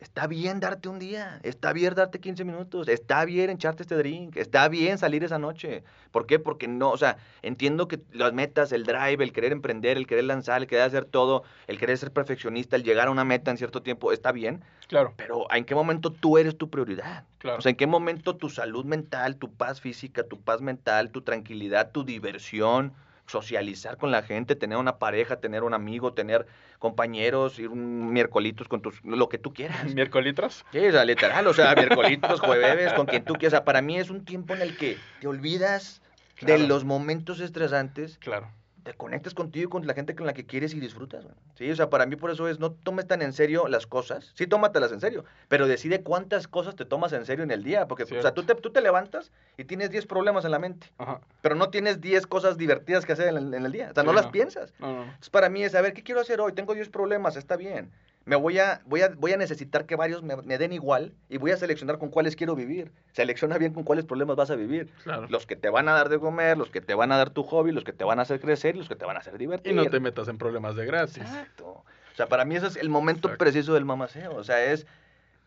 está 0.00 0.26
bien 0.26 0.60
darte 0.60 0.88
un 0.88 0.98
día, 0.98 1.40
está 1.42 1.72
bien 1.72 1.94
darte 1.94 2.20
15 2.20 2.44
minutos, 2.44 2.88
está 2.88 3.24
bien 3.24 3.50
echarte 3.50 3.82
este 3.82 3.96
drink, 3.96 4.36
está 4.36 4.68
bien 4.68 4.98
salir 4.98 5.24
esa 5.24 5.38
noche. 5.38 5.82
¿Por 6.10 6.26
qué? 6.26 6.38
Porque 6.38 6.68
no, 6.68 6.90
o 6.90 6.96
sea, 6.96 7.18
entiendo 7.42 7.88
que 7.88 8.00
las 8.12 8.32
metas, 8.32 8.72
el 8.72 8.84
drive, 8.84 9.22
el 9.22 9.32
querer 9.32 9.52
emprender, 9.52 9.96
el 9.96 10.06
querer 10.06 10.24
lanzar, 10.24 10.60
el 10.62 10.66
querer 10.68 10.84
hacer 10.84 11.04
todo, 11.04 11.42
el 11.66 11.78
querer 11.78 11.98
ser 11.98 12.12
perfeccionista, 12.12 12.76
el 12.76 12.84
llegar 12.84 13.08
a 13.08 13.10
una 13.10 13.24
meta 13.24 13.50
en 13.50 13.58
cierto 13.58 13.82
tiempo, 13.82 14.12
está 14.12 14.32
bien, 14.32 14.62
Claro, 14.86 15.12
pero 15.16 15.46
¿en 15.52 15.64
qué 15.64 15.74
momento 15.74 16.10
tú 16.12 16.38
eres 16.38 16.56
tu 16.56 16.70
prioridad? 16.70 17.24
claro. 17.38 17.58
O 17.58 17.60
sea, 17.60 17.70
¿en 17.70 17.76
qué 17.76 17.86
momento 17.86 18.36
tu 18.36 18.48
salud 18.48 18.84
mental, 18.84 19.36
tu 19.36 19.52
paz 19.52 19.80
física, 19.80 20.22
tu 20.24 20.40
paz 20.40 20.60
mental, 20.62 21.10
tu 21.10 21.22
tranquilidad, 21.22 21.90
tu 21.92 22.04
diversión, 22.04 22.94
socializar 23.28 23.96
con 23.98 24.10
la 24.10 24.22
gente, 24.22 24.56
tener 24.56 24.78
una 24.78 24.98
pareja, 24.98 25.40
tener 25.40 25.62
un 25.62 25.74
amigo, 25.74 26.14
tener 26.14 26.46
compañeros, 26.78 27.58
ir 27.58 27.68
un 27.68 28.12
miércolitos 28.12 28.68
con 28.68 28.80
tus, 28.80 29.02
lo 29.04 29.28
que 29.28 29.38
tú 29.38 29.52
quieras. 29.52 29.84
¿Miércolitros? 29.94 30.64
Sí, 30.72 30.78
o 30.78 30.92
sea, 30.92 31.04
literal, 31.04 31.46
o 31.46 31.54
sea, 31.54 31.74
miércolitos, 31.74 32.40
jueves, 32.40 32.92
con 32.94 33.06
quien 33.06 33.24
tú 33.24 33.34
quieras. 33.34 33.52
O 33.52 33.56
sea, 33.58 33.64
para 33.64 33.82
mí 33.82 33.98
es 33.98 34.10
un 34.10 34.24
tiempo 34.24 34.54
en 34.54 34.62
el 34.62 34.76
que 34.76 34.98
te 35.20 35.26
olvidas 35.26 36.02
de 36.40 36.58
los 36.58 36.84
momentos 36.84 37.40
estresantes, 37.40 38.18
Claro. 38.18 38.50
Te 38.88 38.94
conectas 38.94 39.34
contigo 39.34 39.68
y 39.68 39.70
con 39.70 39.86
la 39.86 39.92
gente 39.92 40.16
con 40.16 40.26
la 40.26 40.32
que 40.32 40.46
quieres 40.46 40.72
y 40.72 40.80
disfrutas. 40.80 41.22
güey. 41.22 41.36
Sí, 41.56 41.70
o 41.70 41.76
sea, 41.76 41.90
para 41.90 42.06
mí 42.06 42.16
por 42.16 42.30
eso 42.30 42.48
es, 42.48 42.58
no 42.58 42.72
tomes 42.72 43.06
tan 43.06 43.20
en 43.20 43.34
serio 43.34 43.68
las 43.68 43.86
cosas. 43.86 44.32
Sí, 44.34 44.46
tómatelas 44.46 44.92
en 44.92 45.00
serio, 45.00 45.26
pero 45.48 45.66
decide 45.66 46.02
cuántas 46.02 46.48
cosas 46.48 46.74
te 46.74 46.86
tomas 46.86 47.12
en 47.12 47.26
serio 47.26 47.44
en 47.44 47.50
el 47.50 47.62
día. 47.62 47.86
Porque, 47.86 48.04
o 48.04 48.22
sea, 48.22 48.32
tú 48.32 48.44
te, 48.44 48.54
tú 48.54 48.70
te 48.70 48.80
levantas 48.80 49.30
y 49.58 49.64
tienes 49.64 49.90
10 49.90 50.06
problemas 50.06 50.46
en 50.46 50.52
la 50.52 50.58
mente, 50.58 50.90
Ajá. 50.96 51.20
pero 51.42 51.54
no 51.54 51.68
tienes 51.68 52.00
10 52.00 52.26
cosas 52.26 52.56
divertidas 52.56 53.04
que 53.04 53.12
hacer 53.12 53.28
en 53.28 53.36
el, 53.36 53.52
en 53.52 53.66
el 53.66 53.72
día. 53.72 53.88
O 53.90 53.94
sea, 53.94 54.04
no 54.04 54.14
las 54.14 54.28
piensas. 54.28 54.72
No, 54.78 54.86
no, 54.86 54.94
no. 54.94 55.02
Entonces, 55.02 55.28
para 55.28 55.50
mí 55.50 55.62
es, 55.62 55.74
a 55.74 55.82
ver, 55.82 55.92
¿qué 55.92 56.02
quiero 56.02 56.22
hacer 56.22 56.40
hoy? 56.40 56.54
Tengo 56.54 56.72
10 56.72 56.88
problemas, 56.88 57.36
está 57.36 57.56
bien. 57.58 57.90
Me 58.28 58.36
voy 58.36 58.58
a, 58.58 58.82
voy 58.84 59.00
a, 59.00 59.08
voy 59.08 59.32
a 59.32 59.38
necesitar 59.38 59.86
que 59.86 59.96
varios 59.96 60.22
me, 60.22 60.36
me 60.36 60.58
den 60.58 60.74
igual 60.74 61.14
y 61.30 61.38
voy 61.38 61.50
a 61.50 61.56
seleccionar 61.56 61.98
con 61.98 62.10
cuáles 62.10 62.36
quiero 62.36 62.54
vivir. 62.54 62.92
Selecciona 63.12 63.56
bien 63.56 63.72
con 63.72 63.84
cuáles 63.84 64.04
problemas 64.04 64.36
vas 64.36 64.50
a 64.50 64.54
vivir. 64.54 64.92
Claro. 65.02 65.26
Los 65.30 65.46
que 65.46 65.56
te 65.56 65.70
van 65.70 65.88
a 65.88 65.92
dar 65.92 66.10
de 66.10 66.18
comer, 66.18 66.58
los 66.58 66.68
que 66.70 66.82
te 66.82 66.92
van 66.94 67.10
a 67.10 67.16
dar 67.16 67.30
tu 67.30 67.42
hobby, 67.42 67.72
los 67.72 67.84
que 67.84 67.94
te 67.94 68.04
van 68.04 68.18
a 68.18 68.22
hacer 68.22 68.38
crecer 68.38 68.76
y 68.76 68.80
los 68.80 68.88
que 68.88 68.96
te 68.96 69.06
van 69.06 69.16
a 69.16 69.20
hacer 69.20 69.38
divertir. 69.38 69.72
Y 69.72 69.76
no 69.76 69.86
te 69.86 69.98
metas 69.98 70.28
en 70.28 70.36
problemas 70.36 70.76
de 70.76 70.84
gratis. 70.84 71.16
Exacto. 71.16 71.68
O 72.12 72.16
sea, 72.16 72.26
para 72.26 72.44
mí 72.44 72.54
ese 72.54 72.66
es 72.66 72.76
el 72.76 72.90
momento 72.90 73.28
Exacto. 73.28 73.44
preciso 73.44 73.72
del 73.72 73.86
mamaceo. 73.86 74.36
O 74.36 74.44
sea, 74.44 74.62
es, 74.62 74.86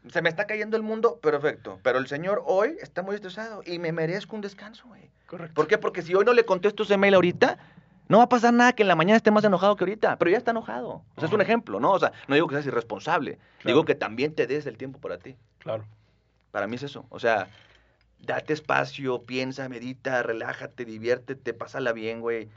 se 0.10 0.24
me 0.24 0.30
está 0.30 0.48
cayendo 0.48 0.76
el 0.76 0.82
mundo, 0.82 1.20
perfecto. 1.22 1.80
Pero 1.84 2.00
el 2.00 2.08
señor 2.08 2.42
hoy 2.48 2.78
está 2.82 3.04
muy 3.04 3.14
estresado 3.14 3.62
y 3.64 3.78
me 3.78 3.92
merezco 3.92 4.36
un 4.36 4.42
descanso, 4.42 4.88
güey. 4.88 5.12
Correcto. 5.28 5.54
¿Por 5.54 5.68
qué? 5.68 5.78
Porque 5.78 6.02
si 6.02 6.16
hoy 6.16 6.26
no 6.26 6.34
le 6.34 6.46
contesto 6.46 6.82
ese 6.82 6.98
mail 6.98 7.14
ahorita, 7.14 7.60
no 8.12 8.18
va 8.20 8.26
a 8.26 8.30
pasar 8.30 8.54
nada 8.54 8.74
que 8.74 8.84
en 8.84 8.88
la 8.90 8.96
mañana 8.96 9.18
esté 9.18 9.32
más 9.32 9.44
enojado 9.44 9.76
que 9.76 9.84
ahorita, 9.84 10.18
pero 10.20 10.30
ya 10.30 10.38
está 10.38 10.52
enojado. 10.52 11.04
O 11.16 11.20
sea, 11.20 11.28
es 11.28 11.34
un 11.34 11.42
ejemplo, 11.42 11.80
¿no? 11.80 11.92
O 11.92 12.00
sea, 12.00 12.12
no 12.28 12.36
digo 12.36 12.48
que 12.48 12.56
seas 12.56 12.68
irresponsable, 12.68 13.38
Claro. 13.60 13.76
digo 13.76 13.86
que 13.86 13.96
también 13.96 14.36
te 14.36 14.46
des 14.48 14.66
el 14.66 14.78
tiempo 14.78 15.00
para 15.00 15.18
ti. 15.18 15.36
Claro. 15.60 15.84
Para 16.52 16.68
mí 16.68 16.76
es 16.76 16.84
eso. 16.84 17.06
O 17.10 17.20
sea, 17.20 17.48
date 18.20 18.54
espacio, 18.54 19.24
piensa, 19.24 19.68
medita, 19.70 20.22
relájate, 20.24 20.86
diviértete, 20.86 21.54
pásala 21.54 21.94
bien, 21.94 22.20
güey. 22.22 22.50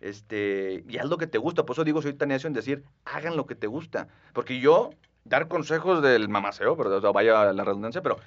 Este, 0.00 0.84
y 0.88 0.98
haz 0.98 1.06
lo 1.06 1.16
que 1.18 1.26
te 1.26 1.38
gusta. 1.38 1.64
Por 1.64 1.74
eso 1.74 1.84
digo, 1.84 2.02
soy 2.02 2.12
tan 2.12 2.28
necio 2.28 2.48
en 2.48 2.52
decir, 2.52 2.82
hagan 3.04 3.36
lo 3.36 3.46
que 3.46 3.54
te 3.54 3.66
gusta. 3.66 4.08
Porque 4.32 4.60
yo, 4.60 4.90
dar 5.28 5.48
consejos 5.48 6.02
del 6.02 6.28
mamaceo, 6.28 6.76
pero, 6.76 6.96
o 6.96 7.00
sea, 7.00 7.10
vaya 7.10 7.52
la 7.52 7.64
redundancia, 7.64 8.02
pero 8.02 8.18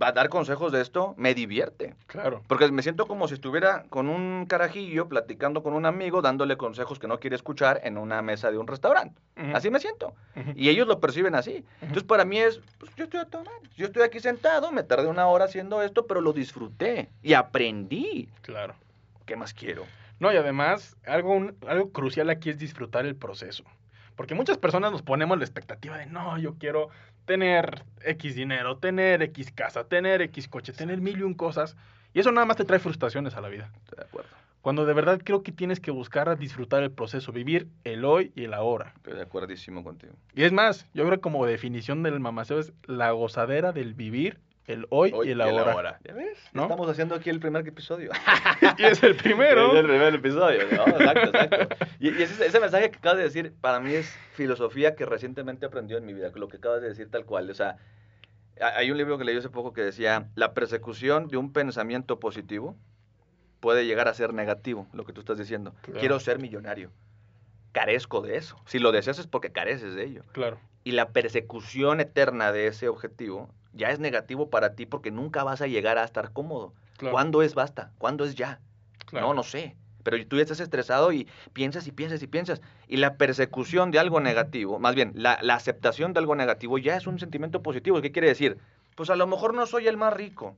a 0.00 0.12
dar 0.12 0.28
consejos 0.28 0.72
de 0.72 0.80
esto 0.80 1.14
me 1.16 1.34
divierte. 1.34 1.94
Claro. 2.06 2.42
Porque 2.46 2.70
me 2.70 2.82
siento 2.82 3.06
como 3.06 3.28
si 3.28 3.34
estuviera 3.34 3.84
con 3.90 4.08
un 4.08 4.46
carajillo 4.46 5.08
platicando 5.08 5.62
con 5.62 5.74
un 5.74 5.86
amigo, 5.86 6.22
dándole 6.22 6.56
consejos 6.56 6.98
que 6.98 7.08
no 7.08 7.18
quiere 7.18 7.36
escuchar 7.36 7.80
en 7.84 7.98
una 7.98 8.22
mesa 8.22 8.50
de 8.50 8.58
un 8.58 8.66
restaurante. 8.66 9.20
Así 9.54 9.70
me 9.70 9.80
siento. 9.80 10.14
Y 10.54 10.68
ellos 10.68 10.86
lo 10.86 11.00
perciben 11.00 11.34
así. 11.34 11.64
Entonces, 11.80 12.04
para 12.04 12.24
mí 12.24 12.38
es, 12.38 12.60
pues 12.78 12.94
yo 12.96 13.04
estoy 13.04 13.20
a 13.20 13.24
toda 13.26 13.44
madre. 13.44 13.68
Yo 13.76 13.86
estoy 13.86 14.02
aquí 14.02 14.20
sentado, 14.20 14.72
me 14.72 14.82
tardé 14.82 15.08
una 15.08 15.26
hora 15.26 15.44
haciendo 15.46 15.82
esto, 15.82 16.06
pero 16.06 16.20
lo 16.20 16.32
disfruté 16.32 17.10
y 17.22 17.34
aprendí. 17.34 18.28
Claro. 18.42 18.74
¿Qué 19.26 19.36
más 19.36 19.52
quiero? 19.52 19.84
No, 20.20 20.32
y 20.32 20.36
además, 20.36 20.96
algo, 21.06 21.32
un- 21.34 21.56
algo 21.66 21.90
crucial 21.90 22.30
aquí 22.30 22.48
es 22.50 22.58
disfrutar 22.58 23.04
el 23.04 23.16
proceso. 23.16 23.64
Porque 24.16 24.34
muchas 24.34 24.58
personas 24.58 24.92
nos 24.92 25.02
ponemos 25.02 25.38
la 25.38 25.44
expectativa 25.44 25.98
de, 25.98 26.06
no, 26.06 26.38
yo 26.38 26.54
quiero 26.58 26.88
tener 27.26 27.84
X 28.02 28.34
dinero, 28.34 28.78
tener 28.78 29.22
X 29.22 29.52
casa, 29.52 29.84
tener 29.84 30.22
X 30.22 30.48
coche, 30.48 30.72
tener 30.72 31.00
mil 31.00 31.18
y 31.18 31.22
un 31.22 31.34
cosas. 31.34 31.76
Y 32.14 32.20
eso 32.20 32.32
nada 32.32 32.46
más 32.46 32.56
te 32.56 32.64
trae 32.64 32.78
frustraciones 32.78 33.36
a 33.36 33.40
la 33.40 33.48
vida. 33.48 33.70
De 33.94 34.02
acuerdo. 34.02 34.30
Cuando 34.62 34.84
de 34.84 34.94
verdad 34.94 35.20
creo 35.22 35.44
que 35.44 35.52
tienes 35.52 35.78
que 35.78 35.92
buscar 35.92 36.36
disfrutar 36.38 36.82
el 36.82 36.90
proceso, 36.90 37.30
vivir 37.30 37.68
el 37.84 38.04
hoy 38.04 38.32
y 38.34 38.44
el 38.44 38.54
ahora. 38.54 38.94
Estoy 38.96 39.14
de 39.14 39.22
acuerdísimo 39.22 39.84
contigo. 39.84 40.14
Y 40.34 40.42
es 40.42 40.50
más, 40.50 40.88
yo 40.92 41.04
creo 41.04 41.18
que 41.18 41.20
como 41.20 41.46
definición 41.46 42.02
del 42.02 42.18
mamaceo 42.18 42.58
es 42.58 42.72
la 42.84 43.12
gozadera 43.12 43.70
del 43.70 43.94
vivir 43.94 44.40
el 44.66 44.86
hoy, 44.90 45.12
y 45.24 45.30
el 45.30 45.40
ahora. 45.40 45.98
¿Ya 46.04 46.14
ves? 46.14 46.38
¿No? 46.52 46.62
Estamos 46.62 46.88
haciendo 46.88 47.14
aquí 47.14 47.30
el 47.30 47.38
primer 47.40 47.66
episodio. 47.66 48.10
y 48.78 48.84
es 48.84 49.02
el 49.02 49.16
primero. 49.16 49.72
Es 49.72 49.78
el 49.80 49.86
primer 49.86 50.14
episodio, 50.14 50.60
¿no? 50.72 50.86
Exacto, 50.86 51.20
exacto. 51.38 51.76
Y, 52.00 52.08
y 52.18 52.22
ese, 52.22 52.46
ese 52.46 52.60
mensaje 52.60 52.90
que 52.90 52.98
acabas 52.98 53.18
de 53.18 53.24
decir, 53.24 53.54
para 53.60 53.78
mí 53.80 53.94
es 53.94 54.12
filosofía 54.34 54.94
que 54.96 55.04
recientemente 55.06 55.66
aprendió 55.66 55.98
en 55.98 56.06
mi 56.06 56.12
vida, 56.14 56.30
lo 56.34 56.48
que 56.48 56.56
acabas 56.56 56.82
de 56.82 56.88
decir 56.88 57.10
tal 57.10 57.24
cual. 57.24 57.48
O 57.50 57.54
sea, 57.54 57.76
ha- 58.60 58.76
hay 58.78 58.90
un 58.90 58.98
libro 58.98 59.18
que 59.18 59.24
leí 59.24 59.36
hace 59.36 59.50
poco 59.50 59.72
que 59.72 59.82
decía, 59.82 60.28
la 60.34 60.52
persecución 60.54 61.28
de 61.28 61.36
un 61.36 61.52
pensamiento 61.52 62.18
positivo 62.18 62.76
puede 63.60 63.86
llegar 63.86 64.08
a 64.08 64.14
ser 64.14 64.34
negativo, 64.34 64.86
lo 64.92 65.04
que 65.04 65.12
tú 65.12 65.20
estás 65.20 65.38
diciendo. 65.38 65.74
Claro. 65.82 66.00
Quiero 66.00 66.20
ser 66.20 66.38
millonario. 66.38 66.90
Carezco 67.72 68.22
de 68.22 68.36
eso. 68.36 68.56
Si 68.66 68.78
lo 68.78 68.90
deseas 68.90 69.18
es 69.18 69.26
porque 69.26 69.52
careces 69.52 69.94
de 69.94 70.04
ello. 70.04 70.22
Claro. 70.32 70.58
Y 70.82 70.92
la 70.92 71.10
persecución 71.10 72.00
eterna 72.00 72.52
de 72.52 72.68
ese 72.68 72.88
objetivo 72.88 73.50
ya 73.76 73.90
es 73.90 73.98
negativo 74.00 74.50
para 74.50 74.74
ti 74.74 74.86
porque 74.86 75.10
nunca 75.10 75.44
vas 75.44 75.60
a 75.60 75.66
llegar 75.66 75.98
a 75.98 76.04
estar 76.04 76.32
cómodo. 76.32 76.72
claro 76.96 77.12
¿Cuándo 77.12 77.42
es 77.42 77.54
basta? 77.54 77.92
¿Cuándo 77.98 78.24
es 78.24 78.34
ya? 78.34 78.60
claro. 79.06 79.28
No, 79.28 79.34
no 79.34 79.42
sé. 79.42 79.76
Pero 80.02 80.24
tú 80.26 80.36
ya 80.36 80.42
estás 80.42 80.60
estresado 80.60 81.12
y 81.12 81.26
piensas 81.52 81.86
y 81.88 81.92
piensas 81.92 82.22
y 82.22 82.26
piensas. 82.28 82.60
Y 82.86 82.96
la 82.98 83.16
persecución 83.16 83.90
de 83.90 83.98
algo 83.98 84.20
negativo, 84.20 84.78
más 84.78 84.94
bien, 84.94 85.12
la, 85.16 85.38
la 85.42 85.54
aceptación 85.54 86.12
de 86.12 86.20
algo 86.20 86.36
negativo 86.36 86.78
ya 86.78 86.96
es 86.96 87.06
un 87.08 87.18
sentimiento 87.18 87.60
positivo. 87.62 88.00
¿Qué 88.00 88.12
quiere 88.12 88.28
decir? 88.28 88.58
Pues 88.94 89.10
a 89.10 89.16
lo 89.16 89.26
mejor 89.26 89.52
no 89.52 89.66
soy 89.66 89.88
el 89.88 89.96
más 89.96 90.12
rico, 90.12 90.56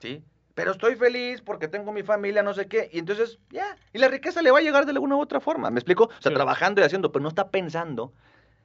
¿sí? 0.00 0.24
Pero 0.54 0.72
estoy 0.72 0.96
feliz 0.96 1.40
porque 1.42 1.68
tengo 1.68 1.92
mi 1.92 2.02
familia, 2.02 2.42
no 2.42 2.52
sé 2.54 2.66
qué. 2.66 2.90
Y 2.92 2.98
entonces, 2.98 3.38
ya. 3.50 3.76
Y 3.92 3.98
la 3.98 4.08
riqueza 4.08 4.42
le 4.42 4.50
va 4.50 4.58
a 4.58 4.62
llegar 4.62 4.84
de 4.84 4.90
alguna 4.90 5.14
u 5.14 5.20
otra 5.20 5.38
forma. 5.38 5.70
¿Me 5.70 5.78
explico? 5.78 6.06
O 6.06 6.10
sea, 6.20 6.30
Sí. 6.30 6.34
trabajando 6.34 6.80
y 6.80 6.84
haciendo, 6.84 7.12
pero 7.12 7.22
no 7.22 7.28
está 7.28 7.50
pensando 7.50 8.12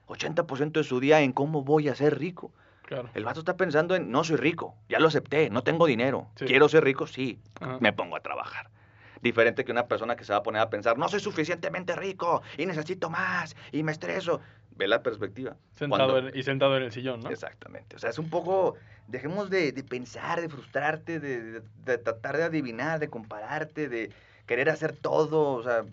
80% 0.08 0.80
de 0.80 0.84
su 0.84 0.98
día 1.00 1.20
en 1.20 1.32
cómo 1.32 1.62
voy 1.62 1.88
a 1.88 1.94
ser 1.94 2.18
rico. 2.18 2.52
Claro. 2.86 3.08
El 3.14 3.24
vato 3.24 3.40
está 3.40 3.56
pensando 3.56 3.94
en, 3.96 4.10
no 4.10 4.24
soy 4.24 4.36
rico, 4.36 4.76
ya 4.88 4.98
lo 4.98 5.08
acepté, 5.08 5.48
no 5.50 5.62
tengo 5.62 5.86
dinero. 5.86 6.28
Sí. 6.36 6.44
Quiero 6.44 6.68
ser 6.68 6.84
rico, 6.84 7.06
sí, 7.06 7.38
Ajá. 7.60 7.78
me 7.80 7.92
pongo 7.92 8.16
a 8.16 8.20
trabajar. 8.20 8.68
Diferente 9.22 9.64
que 9.64 9.72
una 9.72 9.86
persona 9.86 10.16
que 10.16 10.24
se 10.24 10.32
va 10.32 10.40
a 10.40 10.42
poner 10.42 10.60
a 10.60 10.68
pensar, 10.68 10.98
no 10.98 11.08
soy 11.08 11.20
suficientemente 11.20 11.96
rico 11.96 12.42
y 12.58 12.66
necesito 12.66 13.08
más 13.08 13.56
y 13.72 13.82
me 13.82 13.92
estreso. 13.92 14.40
Ve 14.76 14.86
la 14.88 15.02
perspectiva. 15.02 15.56
Sentado 15.72 16.10
Cuando- 16.12 16.28
en- 16.30 16.36
y 16.36 16.42
sentado 16.42 16.76
en 16.76 16.82
el 16.82 16.92
sillón, 16.92 17.20
¿no? 17.20 17.30
Exactamente. 17.30 17.96
O 17.96 17.98
sea, 17.98 18.10
es 18.10 18.18
un 18.18 18.28
poco, 18.28 18.74
dejemos 19.06 19.48
de, 19.48 19.72
de 19.72 19.82
pensar, 19.84 20.40
de 20.42 20.48
frustrarte, 20.48 21.20
de, 21.20 21.40
de- 21.42 21.62
de 21.86 21.98
tratar 21.98 22.36
de 22.36 22.42
adivinar, 22.42 22.98
de 22.98 23.08
compararte, 23.08 23.88
de 23.88 24.10
querer 24.46 24.68
hacer 24.68 24.94
todo. 24.94 25.52
O 25.52 25.62
sea, 25.62 25.84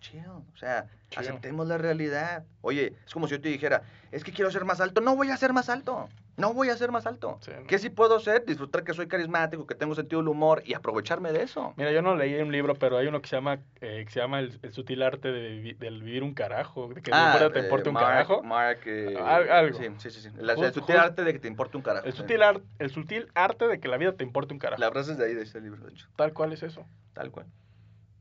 chill. 0.00 0.26
O 0.26 0.56
sea, 0.56 0.86
Aceptemos 1.20 1.66
la 1.66 1.78
realidad. 1.78 2.44
Oye, 2.60 2.94
es 3.06 3.12
como 3.12 3.26
si 3.26 3.32
yo 3.34 3.40
te 3.40 3.48
dijera, 3.48 3.82
es 4.10 4.24
que 4.24 4.32
quiero 4.32 4.50
ser 4.50 4.64
más 4.64 4.80
alto. 4.80 5.00
No 5.00 5.16
voy 5.16 5.30
a 5.30 5.36
ser 5.36 5.52
más 5.52 5.68
alto. 5.68 6.08
No 6.38 6.54
voy 6.54 6.70
a 6.70 6.76
ser 6.78 6.90
más 6.90 7.04
alto. 7.06 7.38
Sí. 7.42 7.52
¿Qué 7.68 7.78
sí 7.78 7.90
puedo 7.90 8.16
hacer? 8.16 8.46
Disfrutar 8.46 8.84
que 8.84 8.94
soy 8.94 9.06
carismático, 9.06 9.66
que 9.66 9.74
tengo 9.74 9.94
sentido 9.94 10.22
del 10.22 10.28
humor 10.28 10.62
y 10.64 10.72
aprovecharme 10.72 11.30
de 11.30 11.42
eso. 11.42 11.74
Mira, 11.76 11.92
yo 11.92 12.00
no 12.00 12.16
leí 12.16 12.34
un 12.40 12.50
libro, 12.50 12.74
pero 12.74 12.96
hay 12.96 13.06
uno 13.06 13.20
que 13.20 13.28
se 13.28 13.36
llama, 13.36 13.58
eh, 13.82 14.04
que 14.06 14.10
se 14.10 14.18
llama 14.20 14.40
el, 14.40 14.58
el 14.62 14.72
sutil 14.72 15.02
arte 15.02 15.30
de 15.30 15.74
del 15.78 16.02
vivir 16.02 16.22
un 16.22 16.32
carajo, 16.32 16.88
de 16.88 17.02
que 17.02 17.10
Ah, 17.12 17.32
fuera 17.32 17.52
te 17.52 17.60
eh, 17.60 17.64
importe 17.64 17.90
un 17.90 17.94
Mark- 17.96 18.06
carajo. 18.06 18.42
Mark, 18.42 18.80
eh, 18.86 19.14
Al- 19.22 19.50
algo. 19.50 19.78
Sí, 19.78 19.84
sí, 19.98 20.10
sí. 20.10 20.20
sí. 20.22 20.30
La- 20.36 20.54
Just- 20.54 20.64
el 20.68 20.72
sutil 20.72 20.94
just- 20.96 21.04
arte 21.04 21.24
de 21.24 21.32
que 21.34 21.38
te 21.38 21.48
importe 21.48 21.76
un 21.76 21.82
carajo. 21.82 22.06
El 22.06 22.12
sutil, 22.14 22.42
ar- 22.42 22.62
el 22.78 22.90
sutil 22.90 23.28
arte 23.34 23.68
de 23.68 23.78
que 23.78 23.88
la 23.88 23.98
vida 23.98 24.12
te 24.12 24.24
importe 24.24 24.54
un 24.54 24.58
carajo. 24.58 24.80
La 24.80 24.90
frase 24.90 25.12
es 25.12 25.18
de 25.18 25.26
ahí, 25.26 25.34
de 25.34 25.42
ese 25.42 25.60
libro, 25.60 25.84
de 25.84 25.92
hecho. 25.92 26.08
Tal 26.16 26.32
cual 26.32 26.54
es 26.54 26.62
eso. 26.62 26.86
Tal 27.12 27.30
cual. 27.30 27.46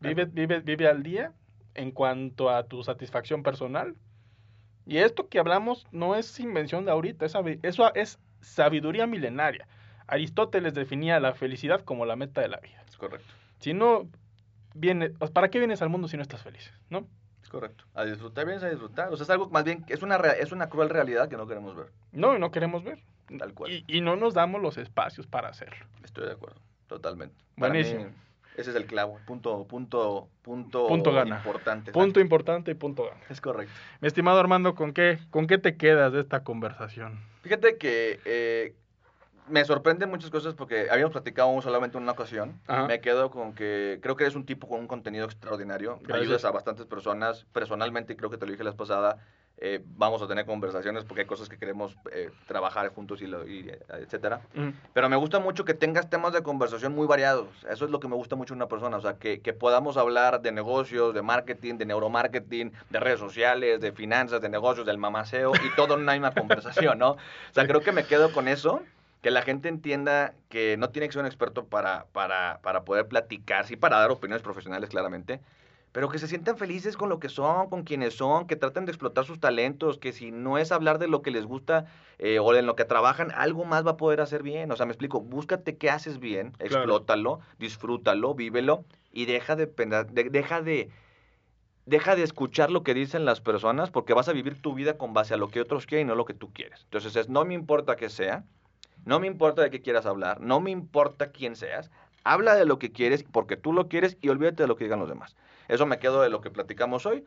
Vive, 0.01 0.25
vive, 0.25 0.59
vive 0.59 0.87
al 0.89 1.01
día 1.03 1.31
en 1.75 1.91
cuanto 1.91 2.49
a 2.49 2.63
tu 2.63 2.83
satisfacción 2.83 3.43
personal. 3.43 3.95
Y 4.85 4.97
esto 4.97 5.29
que 5.29 5.39
hablamos 5.39 5.87
no 5.91 6.15
es 6.15 6.39
invención 6.39 6.85
de 6.85 6.91
ahorita, 6.91 7.25
es 7.25 7.35
eso 7.63 7.93
es 7.93 8.19
sabiduría 8.41 9.07
milenaria. 9.07 9.67
Aristóteles 10.07 10.73
definía 10.73 11.19
la 11.19 11.33
felicidad 11.33 11.81
como 11.81 12.05
la 12.05 12.15
meta 12.15 12.41
de 12.41 12.49
la 12.49 12.57
vida. 12.57 12.83
Es 12.87 12.97
correcto. 12.97 13.33
Si 13.59 13.73
no 13.73 14.09
viene, 14.73 15.11
¿para 15.33 15.49
qué 15.49 15.59
vienes 15.59 15.81
al 15.81 15.89
mundo 15.89 16.07
si 16.07 16.17
no 16.17 16.23
estás 16.23 16.41
feliz? 16.41 16.73
¿No? 16.89 17.07
Es 17.41 17.49
correcto. 17.49 17.85
A 17.93 18.03
disfrutar, 18.03 18.45
vienes 18.45 18.63
a 18.63 18.69
disfrutar. 18.69 19.13
O 19.13 19.15
sea, 19.15 19.23
es 19.23 19.29
algo 19.29 19.49
más 19.49 19.63
bien, 19.63 19.85
es 19.87 20.01
una, 20.01 20.17
es 20.17 20.51
una 20.51 20.69
cruel 20.69 20.89
realidad 20.89 21.29
que 21.29 21.37
no 21.37 21.47
queremos 21.47 21.75
ver. 21.75 21.91
No, 22.11 22.35
y 22.35 22.39
no 22.39 22.51
queremos 22.51 22.83
ver. 22.83 22.99
Tal 23.37 23.53
cual. 23.53 23.71
Y, 23.71 23.85
y 23.87 24.01
no 24.01 24.15
nos 24.15 24.33
damos 24.33 24.61
los 24.61 24.77
espacios 24.77 25.27
para 25.27 25.49
hacerlo. 25.49 25.85
Estoy 26.03 26.25
de 26.25 26.33
acuerdo, 26.33 26.59
totalmente. 26.87 27.35
Buenísimo. 27.55 28.07
Ese 28.57 28.69
es 28.71 28.75
el 28.75 28.85
clavo, 28.85 29.19
punto, 29.25 29.65
punto, 29.67 30.27
punto, 30.41 30.87
Punto 30.87 31.11
gana. 31.13 31.37
importante. 31.37 31.91
Punto 31.91 32.19
importante 32.19 32.71
y 32.71 32.73
punto 32.75 33.05
gana. 33.05 33.21
Es 33.29 33.39
correcto. 33.41 33.73
Mi 34.01 34.07
estimado 34.07 34.39
Armando, 34.39 34.75
¿con 34.75 34.93
qué, 34.93 35.19
¿con 35.29 35.47
qué 35.47 35.57
te 35.57 35.77
quedas 35.77 36.11
de 36.13 36.19
esta 36.21 36.43
conversación? 36.43 37.19
Fíjate 37.43 37.77
que 37.77 38.19
eh, 38.25 38.75
me 39.47 39.65
sorprenden 39.65 40.09
muchas 40.09 40.29
cosas 40.29 40.53
porque 40.53 40.87
habíamos 40.91 41.11
platicado 41.11 41.61
solamente 41.61 41.97
en 41.97 42.03
una 42.03 42.11
ocasión. 42.13 42.59
Ajá. 42.67 42.85
Me 42.87 43.01
quedo 43.01 43.31
con 43.31 43.53
que 43.53 43.99
creo 44.01 44.15
que 44.15 44.23
eres 44.25 44.35
un 44.35 44.45
tipo 44.45 44.67
con 44.67 44.79
un 44.79 44.87
contenido 44.87 45.25
extraordinario. 45.25 45.97
Gracias. 46.03 46.19
Ayudas 46.21 46.45
a 46.45 46.51
bastantes 46.51 46.85
personas. 46.85 47.45
Personalmente, 47.51 48.15
creo 48.15 48.29
que 48.29 48.37
te 48.37 48.45
lo 48.45 48.51
dije 48.51 48.63
la 48.63 48.69
vez 48.71 48.77
pasada, 48.77 49.17
eh, 49.63 49.79
vamos 49.95 50.19
a 50.23 50.27
tener 50.27 50.47
conversaciones 50.47 51.05
porque 51.05 51.21
hay 51.21 51.27
cosas 51.27 51.47
que 51.47 51.55
queremos 51.55 51.95
eh, 52.11 52.31
trabajar 52.47 52.87
juntos 52.89 53.21
y, 53.21 53.27
lo, 53.27 53.47
y 53.47 53.69
eh, 53.69 53.79
etcétera. 53.99 54.41
Mm. 54.55 54.69
Pero 54.91 55.07
me 55.07 55.15
gusta 55.15 55.39
mucho 55.39 55.65
que 55.65 55.75
tengas 55.75 56.09
temas 56.09 56.33
de 56.33 56.41
conversación 56.41 56.95
muy 56.95 57.05
variados. 57.05 57.47
Eso 57.69 57.85
es 57.85 57.91
lo 57.91 57.99
que 57.99 58.07
me 58.07 58.15
gusta 58.15 58.35
mucho 58.35 58.55
en 58.55 58.57
una 58.57 58.67
persona. 58.67 58.97
O 58.97 59.01
sea, 59.01 59.19
que, 59.19 59.39
que 59.39 59.53
podamos 59.53 59.97
hablar 59.97 60.41
de 60.41 60.51
negocios, 60.51 61.13
de 61.13 61.21
marketing, 61.21 61.75
de 61.75 61.85
neuromarketing, 61.85 62.73
de 62.89 62.99
redes 62.99 63.19
sociales, 63.19 63.79
de 63.79 63.91
finanzas, 63.91 64.41
de 64.41 64.49
negocios, 64.49 64.83
del 64.83 64.97
mamaceo 64.97 65.51
y 65.55 65.75
todo 65.75 65.93
en 65.93 66.01
una 66.01 66.13
misma 66.13 66.31
conversación, 66.33 66.97
¿no? 66.97 67.11
O 67.11 67.53
sea, 67.53 67.67
creo 67.67 67.81
que 67.81 67.91
me 67.91 68.03
quedo 68.03 68.33
con 68.33 68.47
eso. 68.47 68.81
Que 69.21 69.29
la 69.29 69.43
gente 69.43 69.69
entienda 69.69 70.33
que 70.49 70.77
no 70.77 70.89
tiene 70.89 71.07
que 71.07 71.13
ser 71.13 71.19
un 71.19 71.27
experto 71.27 71.65
para, 71.65 72.05
para, 72.11 72.57
para 72.63 72.83
poder 72.83 73.05
platicar, 73.07 73.67
sí, 73.67 73.75
para 73.75 73.99
dar 73.99 74.09
opiniones 74.09 74.41
profesionales, 74.41 74.89
claramente, 74.89 75.39
pero 75.91 76.09
que 76.09 76.19
se 76.19 76.27
sientan 76.27 76.57
felices 76.57 76.95
con 76.95 77.09
lo 77.09 77.19
que 77.19 77.27
son, 77.29 77.69
con 77.69 77.83
quienes 77.83 78.15
son, 78.15 78.47
que 78.47 78.55
traten 78.55 78.85
de 78.85 78.91
explotar 78.91 79.25
sus 79.25 79.39
talentos, 79.39 79.97
que 79.97 80.13
si 80.13 80.31
no 80.31 80.57
es 80.57 80.71
hablar 80.71 80.99
de 80.99 81.07
lo 81.07 81.21
que 81.21 81.31
les 81.31 81.45
gusta 81.45 81.85
eh, 82.17 82.39
o 82.39 82.55
en 82.55 82.65
lo 82.65 82.75
que 82.75 82.85
trabajan, 82.85 83.31
algo 83.31 83.65
más 83.65 83.85
va 83.85 83.91
a 83.91 83.97
poder 83.97 84.21
hacer 84.21 84.41
bien. 84.43 84.71
O 84.71 84.75
sea, 84.77 84.85
me 84.85 84.91
explico, 84.93 85.19
búscate 85.21 85.77
qué 85.77 85.89
haces 85.89 86.19
bien, 86.19 86.51
Claro. 86.51 86.65
explótalo, 86.65 87.39
disfrútalo, 87.59 88.33
vívelo 88.35 88.85
y 89.11 89.25
deja 89.25 89.55
de, 89.55 89.65
de- 89.65 90.29
deja 90.29 90.61
de 90.61 90.89
deja 91.85 92.15
de 92.15 92.23
escuchar 92.23 92.69
lo 92.71 92.83
que 92.83 92.93
dicen 92.93 93.25
las 93.25 93.41
personas 93.41 93.89
porque 93.89 94.13
vas 94.13 94.29
a 94.29 94.33
vivir 94.33 94.61
tu 94.61 94.73
vida 94.73 94.97
con 94.97 95.13
base 95.13 95.33
a 95.33 95.37
lo 95.37 95.49
que 95.49 95.59
otros 95.59 95.87
quieren 95.87 96.07
y 96.07 96.09
no 96.09 96.15
lo 96.15 96.25
que 96.25 96.33
tú 96.35 96.53
quieres. 96.53 96.81
Entonces, 96.83 97.15
es, 97.15 97.27
no 97.27 97.43
me 97.43 97.53
importa 97.55 97.95
que 97.95 98.09
sea, 98.09 98.43
no 99.03 99.19
me 99.19 99.27
importa 99.27 99.63
de 99.63 99.71
qué 99.71 99.81
quieras 99.81 100.05
hablar, 100.05 100.39
no 100.41 100.59
me 100.61 100.69
importa 100.71 101.31
quién 101.31 101.55
seas, 101.55 101.89
habla 102.23 102.55
de 102.55 102.65
lo 102.65 102.79
que 102.79 102.91
quieres 102.91 103.23
porque 103.23 103.57
tú 103.57 103.73
lo 103.73 103.87
quieres 103.87 104.17
y 104.21 104.29
olvídate 104.29 104.63
de 104.63 104.67
lo 104.67 104.75
que 104.75 104.85
digan 104.85 104.99
los 104.99 105.09
demás. 105.09 105.35
Eso 105.67 105.85
me 105.85 105.99
quedo 105.99 106.21
de 106.21 106.29
lo 106.29 106.41
que 106.41 106.49
platicamos 106.49 107.05
hoy. 107.05 107.25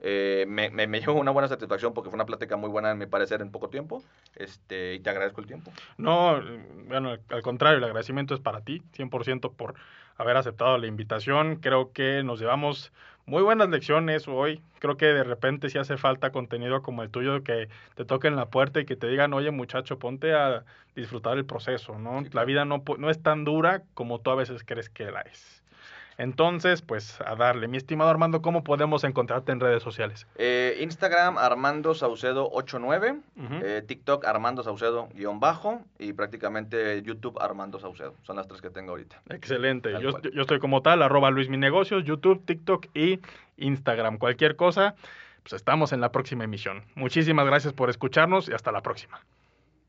Eh, 0.00 0.44
me, 0.48 0.70
me, 0.70 0.86
llevo 1.00 1.14
una 1.14 1.30
buena 1.30 1.48
satisfacción 1.48 1.94
porque 1.94 2.10
fue 2.10 2.16
una 2.16 2.26
plática 2.26 2.56
muy 2.56 2.68
buena, 2.68 2.90
en 2.90 2.98
mi 2.98 3.06
parecer, 3.06 3.40
en 3.40 3.50
poco 3.50 3.68
tiempo. 3.68 4.02
Este, 4.34 4.94
y 4.94 5.00
te 5.00 5.10
agradezco 5.10 5.40
el 5.40 5.46
tiempo. 5.46 5.72
No, 5.96 6.40
bueno, 6.86 7.16
al 7.28 7.42
contrario, 7.42 7.78
el 7.78 7.84
agradecimiento 7.84 8.34
es 8.34 8.40
para 8.40 8.60
ti, 8.60 8.82
100% 8.96 9.52
por 9.54 9.74
haber 10.18 10.36
aceptado 10.36 10.78
la 10.78 10.86
invitación. 10.86 11.56
Creo 11.56 11.92
que 11.92 12.22
nos 12.22 12.40
llevamos 12.40 12.92
muy 13.26 13.42
buenas 13.42 13.68
lecciones 13.68 14.28
hoy. 14.28 14.62
Creo 14.78 14.96
que 14.96 15.06
de 15.06 15.24
repente 15.24 15.68
si 15.68 15.78
hace 15.78 15.96
falta 15.96 16.30
contenido 16.32 16.82
como 16.82 17.02
el 17.02 17.10
tuyo 17.10 17.42
que 17.42 17.68
te 17.94 18.04
toquen 18.04 18.36
la 18.36 18.50
puerta 18.50 18.80
y 18.80 18.86
que 18.86 18.96
te 18.96 19.08
digan, 19.08 19.34
oye 19.34 19.50
muchacho, 19.50 19.98
ponte 19.98 20.32
a 20.34 20.64
disfrutar 20.94 21.36
el 21.36 21.44
proceso, 21.44 21.98
¿no? 21.98 22.22
Sí, 22.22 22.30
La 22.32 22.44
vida 22.44 22.64
no, 22.64 22.82
no 22.98 23.10
es 23.10 23.22
tan 23.22 23.44
dura 23.44 23.82
como 23.94 24.20
tú 24.20 24.30
a 24.30 24.36
veces 24.36 24.62
crees 24.64 24.88
que 24.88 25.10
la 25.10 25.20
es. 25.22 25.64
Entonces, 26.18 26.82
pues 26.82 27.20
a 27.20 27.34
darle. 27.36 27.68
Mi 27.68 27.76
estimado 27.76 28.10
Armando, 28.10 28.40
¿cómo 28.40 28.64
podemos 28.64 29.04
encontrarte 29.04 29.52
en 29.52 29.60
redes 29.60 29.82
sociales? 29.82 30.26
Eh, 30.36 30.78
Instagram, 30.80 31.36
Armando 31.38 31.94
Saucedo 31.94 32.48
89. 32.50 33.16
Ujú. 33.36 33.54
eh, 33.62 33.82
TikTok, 33.86 34.24
Armando 34.24 34.62
Saucedo 34.62 35.08
guion 35.14 35.40
bajo. 35.40 35.82
Y 35.98 36.14
prácticamente 36.14 37.02
YouTube, 37.02 37.38
Armando 37.40 37.78
Saucedo. 37.78 38.14
Son 38.22 38.36
las 38.36 38.48
tres 38.48 38.62
que 38.62 38.70
tengo 38.70 38.92
ahorita. 38.92 39.20
Excelente. 39.28 39.92
Yo, 40.00 40.20
yo 40.20 40.42
estoy 40.42 40.58
como 40.58 40.82
tal, 40.82 41.02
arroba 41.02 41.30
Luis 41.30 41.48
Mi 41.48 41.58
Negocios, 41.58 42.04
YouTube, 42.04 42.44
TikTok 42.44 42.86
y 42.94 43.20
Instagram. 43.58 44.18
Cualquier 44.18 44.56
cosa, 44.56 44.94
pues 45.42 45.52
estamos 45.52 45.92
en 45.92 46.00
la 46.00 46.12
próxima 46.12 46.44
emisión. 46.44 46.82
Muchísimas 46.94 47.46
gracias 47.46 47.72
por 47.72 47.90
escucharnos 47.90 48.48
y 48.48 48.52
hasta 48.52 48.72
la 48.72 48.80
próxima. 48.82 49.20